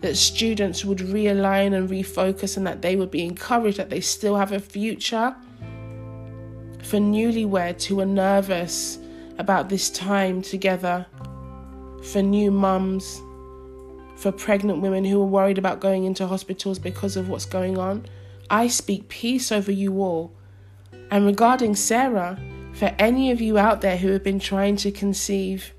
that 0.00 0.16
students 0.16 0.84
would 0.84 0.98
realign 0.98 1.74
and 1.74 1.90
refocus, 1.90 2.56
and 2.56 2.66
that 2.66 2.80
they 2.80 2.96
would 2.96 3.10
be 3.10 3.24
encouraged 3.24 3.78
that 3.78 3.90
they 3.90 4.00
still 4.00 4.36
have 4.36 4.52
a 4.52 4.60
future. 4.60 5.34
For 6.82 6.96
newlyweds 6.96 7.84
who 7.84 8.00
are 8.00 8.06
nervous 8.06 8.98
about 9.38 9.68
this 9.68 9.90
time 9.90 10.40
together, 10.40 11.06
for 12.02 12.22
new 12.22 12.50
mums, 12.50 13.20
for 14.16 14.32
pregnant 14.32 14.80
women 14.80 15.04
who 15.04 15.20
are 15.20 15.26
worried 15.26 15.58
about 15.58 15.80
going 15.80 16.04
into 16.04 16.26
hospitals 16.26 16.78
because 16.78 17.16
of 17.16 17.28
what's 17.28 17.44
going 17.44 17.78
on, 17.78 18.06
I 18.48 18.68
speak 18.68 19.08
peace 19.08 19.52
over 19.52 19.70
you 19.70 20.02
all. 20.02 20.32
And 21.10 21.26
regarding 21.26 21.76
Sarah, 21.76 22.38
for 22.74 22.94
any 22.98 23.30
of 23.30 23.40
you 23.40 23.58
out 23.58 23.80
there 23.80 23.96
who 23.96 24.12
have 24.12 24.24
been 24.24 24.40
trying 24.40 24.76
to 24.76 24.90
conceive 24.90 25.72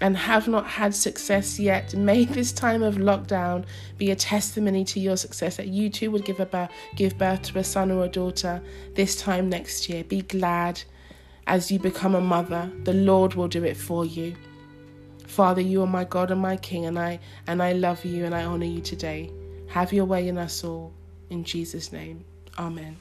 and 0.00 0.16
have 0.16 0.46
not 0.46 0.66
had 0.66 0.94
success 0.94 1.58
yet, 1.58 1.94
may 1.94 2.24
this 2.24 2.52
time 2.52 2.82
of 2.82 2.96
lockdown 2.96 3.64
be 3.96 4.10
a 4.10 4.16
testimony 4.16 4.84
to 4.84 5.00
your 5.00 5.16
success 5.16 5.56
that 5.56 5.68
you 5.68 5.88
too 5.88 6.10
would 6.10 6.24
give, 6.24 6.38
birth, 6.50 6.70
give 6.94 7.16
birth 7.16 7.42
to 7.42 7.58
a 7.58 7.64
son 7.64 7.90
or 7.90 8.04
a 8.04 8.08
daughter 8.08 8.62
this 8.94 9.16
time 9.16 9.48
next 9.48 9.88
year. 9.88 10.04
Be 10.04 10.22
glad 10.22 10.82
as 11.46 11.70
you 11.70 11.78
become 11.78 12.14
a 12.14 12.20
mother. 12.20 12.70
The 12.84 12.92
Lord 12.92 13.34
will 13.34 13.48
do 13.48 13.64
it 13.64 13.76
for 13.76 14.04
you. 14.04 14.36
Father, 15.26 15.60
you 15.60 15.82
are 15.82 15.86
my 15.86 16.04
God 16.04 16.30
and 16.30 16.40
my 16.40 16.56
King, 16.56 16.86
and 16.86 16.98
I 16.98 17.18
and 17.46 17.62
I 17.62 17.72
love 17.72 18.04
you 18.04 18.24
and 18.24 18.34
I 18.34 18.44
honor 18.44 18.66
you 18.66 18.80
today. 18.80 19.30
Have 19.68 19.92
your 19.92 20.04
way 20.04 20.28
in 20.28 20.38
us 20.38 20.62
all. 20.64 20.92
In 21.30 21.44
Jesus' 21.44 21.92
name. 21.92 22.24
Amen. 22.58 22.96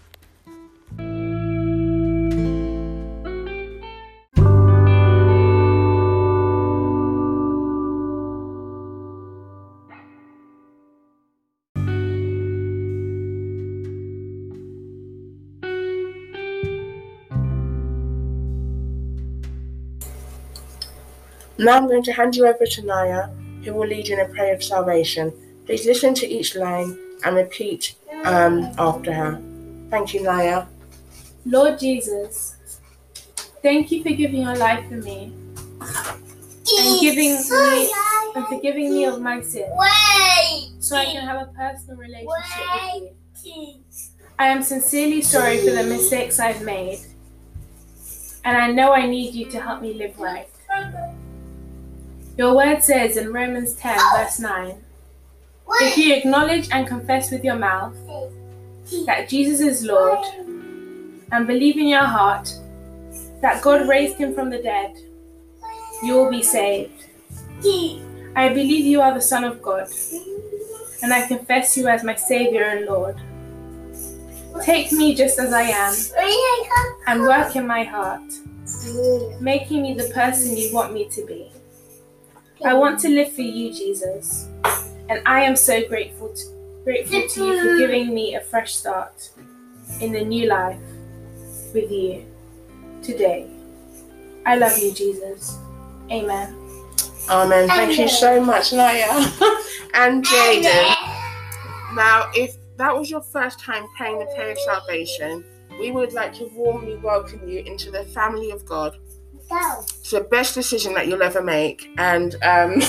Now 21.58 21.78
I'm 21.78 21.88
going 21.88 22.04
to 22.04 22.14
hand 22.14 22.36
you 22.36 22.48
over 22.48 22.66
to 22.66 22.86
Naya, 22.86 23.28
who 23.64 23.74
will 23.74 23.88
lead 23.88 24.08
you 24.08 24.20
in 24.20 24.30
a 24.30 24.34
prayer 24.34 24.54
of 24.54 24.64
salvation. 24.64 25.32
Please 25.66 25.86
listen 25.86 26.14
to 26.16 26.28
each 26.28 26.56
line 26.56 26.98
and 27.24 27.36
repeat 27.36 27.96
um, 28.26 28.72
after 28.78 29.14
her. 29.14 29.42
Thank 29.90 30.14
you, 30.14 30.24
Naya. 30.24 30.66
Lord 31.46 31.80
Jesus, 31.80 32.58
thank 33.62 33.92
you 33.92 34.04
for 34.04 34.10
giving 34.10 34.42
your 34.42 34.56
life 34.56 34.88
for 34.90 34.96
me 34.96 35.32
and 35.80 37.00
giving 37.00 37.36
me 37.36 37.94
and 38.36 38.48
forgiving 38.48 38.92
me 38.92 39.06
of 39.06 39.22
my 39.22 39.42
sins, 39.42 39.72
so 40.80 40.98
I 40.98 41.06
can 41.06 41.26
have 41.26 41.42
a 41.42 41.52
personal 41.54 41.98
relationship 41.98 43.04
with 43.04 43.46
you. 43.46 43.80
I 44.38 44.48
am 44.48 44.62
sincerely 44.62 45.22
sorry 45.22 45.60
for 45.60 45.72
the 45.72 45.84
mistakes 45.84 46.40
I've 46.40 46.64
made, 46.64 47.00
and 48.44 48.58
I 48.58 48.72
know 48.72 48.92
I 48.92 49.06
need 49.08 49.34
you 49.34 49.50
to 49.52 49.62
help 49.62 49.82
me 49.82 49.94
live 49.94 50.20
right. 50.20 50.50
Your 52.38 52.54
word 52.54 52.84
says 52.84 53.16
in 53.16 53.32
Romans 53.32 53.76
10, 53.76 53.98
verse 54.18 54.40
9 54.40 54.76
If 55.80 55.98
you 55.98 56.14
acknowledge 56.14 56.68
and 56.70 56.86
confess 56.86 57.32
with 57.32 57.46
your 57.46 57.56
mouth 57.56 57.96
that 59.06 59.30
Jesus 59.30 59.62
is 59.62 59.86
Lord 59.86 60.20
and 61.32 61.48
believe 61.48 61.78
in 61.78 61.88
your 61.88 62.04
heart 62.04 62.54
that 63.42 63.62
God 63.62 63.88
raised 63.88 64.18
him 64.18 64.34
from 64.36 64.50
the 64.50 64.58
dead, 64.58 64.98
you 66.04 66.16
will 66.16 66.30
be 66.30 66.44
saved. 66.44 67.06
I 68.36 68.50
believe 68.50 68.86
you 68.86 69.00
are 69.00 69.14
the 69.14 69.22
Son 69.22 69.46
of 69.46 69.62
God, 69.62 69.88
and 71.02 71.14
I 71.14 71.26
confess 71.28 71.78
you 71.78 71.88
as 71.88 72.04
my 72.04 72.16
Savior 72.16 72.64
and 72.64 72.86
Lord. 72.86 73.16
Take 74.62 74.92
me 74.92 75.16
just 75.16 75.40
as 75.40 75.54
I 75.54 75.62
am 75.62 75.96
and 77.08 77.22
work 77.22 77.56
in 77.56 77.66
my 77.66 77.86
heart, 77.86 78.30
making 79.40 79.84
me 79.84 79.94
the 79.94 80.12
person 80.14 80.58
you 80.58 80.74
want 80.74 80.94
me 80.94 81.08
to 81.10 81.26
be. 81.26 81.50
I 82.64 82.74
want 82.74 83.00
to 83.02 83.10
live 83.10 83.34
for 83.34 83.42
you, 83.42 83.74
Jesus. 83.74 84.48
And 85.10 85.22
I 85.26 85.42
am 85.42 85.56
so 85.56 85.88
grateful 85.88 86.30
to, 86.30 86.46
grateful 86.84 87.28
to 87.28 87.46
you 87.46 87.62
for 87.62 87.78
giving 87.78 88.14
me 88.14 88.36
a 88.36 88.42
fresh 88.42 88.76
start 88.76 89.30
in 90.00 90.14
the 90.14 90.24
new 90.24 90.48
life 90.48 90.80
with 91.74 91.92
you 91.92 92.26
today. 93.04 93.48
I 94.46 94.56
love 94.56 94.78
you, 94.78 94.94
Jesus. 94.94 95.58
Amen. 96.12 96.56
Amen. 97.30 97.68
Thank 97.68 98.00
you 98.00 98.08
so 98.08 98.40
much, 98.40 98.72
Naya 98.72 99.08
and 99.96 100.24
Jaden. 100.24 100.96
Now, 101.94 102.30
if 102.36 102.56
that 102.78 102.96
was 102.96 103.10
your 103.10 103.22
first 103.22 103.60
time 103.60 103.86
praying 103.98 104.20
the 104.20 104.26
prayer 104.36 104.52
of 104.52 104.60
salvation, 104.60 105.44
we 105.80 105.92
would 105.92 106.14
like 106.14 106.34
to 106.36 106.46
warmly 106.54 106.96
welcome 106.98 107.48
you 107.48 107.60
into 107.60 107.92
the 107.92 108.06
family 108.06 108.52
of 108.52 108.66
God 108.66 108.98
it's 109.50 110.12
the 110.12 110.22
best 110.22 110.54
decision 110.56 110.94
that 110.94 111.08
you'll 111.08 111.24
ever 111.24 111.42
make. 111.42 111.90
And 111.98 112.36
um, 112.44 112.76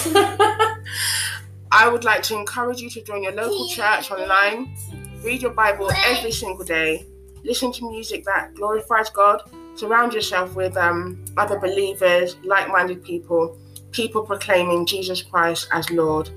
I 1.72 1.88
would 1.88 2.04
like 2.04 2.22
to 2.24 2.34
encourage 2.34 2.80
you 2.80 2.90
to 2.90 3.02
join 3.02 3.22
your 3.22 3.32
local 3.32 3.68
church 3.68 4.10
online, 4.10 4.76
read 5.22 5.42
your 5.42 5.52
Bible 5.52 5.90
every 6.04 6.32
single 6.32 6.64
day, 6.64 7.06
listen 7.44 7.72
to 7.72 7.90
music 7.90 8.24
that 8.24 8.54
glorifies 8.54 9.10
God, 9.10 9.42
surround 9.76 10.12
yourself 10.12 10.54
with 10.54 10.76
um, 10.76 11.24
other 11.36 11.58
believers, 11.58 12.36
like 12.44 12.68
minded 12.68 13.02
people, 13.02 13.58
people 13.92 14.22
proclaiming 14.22 14.86
Jesus 14.86 15.22
Christ 15.22 15.68
as 15.72 15.90
Lord. 15.90 16.30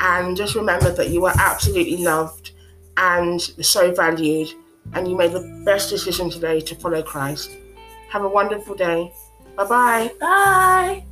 And 0.00 0.36
just 0.36 0.54
remember 0.54 0.90
that 0.90 1.08
you 1.08 1.24
are 1.24 1.34
absolutely 1.38 1.98
loved 1.98 2.52
and 2.96 3.40
so 3.40 3.92
valued, 3.92 4.48
and 4.94 5.08
you 5.08 5.16
made 5.16 5.32
the 5.32 5.62
best 5.64 5.90
decision 5.90 6.30
today 6.30 6.60
to 6.60 6.74
follow 6.74 7.02
Christ. 7.02 7.50
Have 8.10 8.24
a 8.24 8.28
wonderful 8.28 8.74
day. 8.74 9.12
Bye-bye. 9.56 10.10
Bye. 10.20 11.05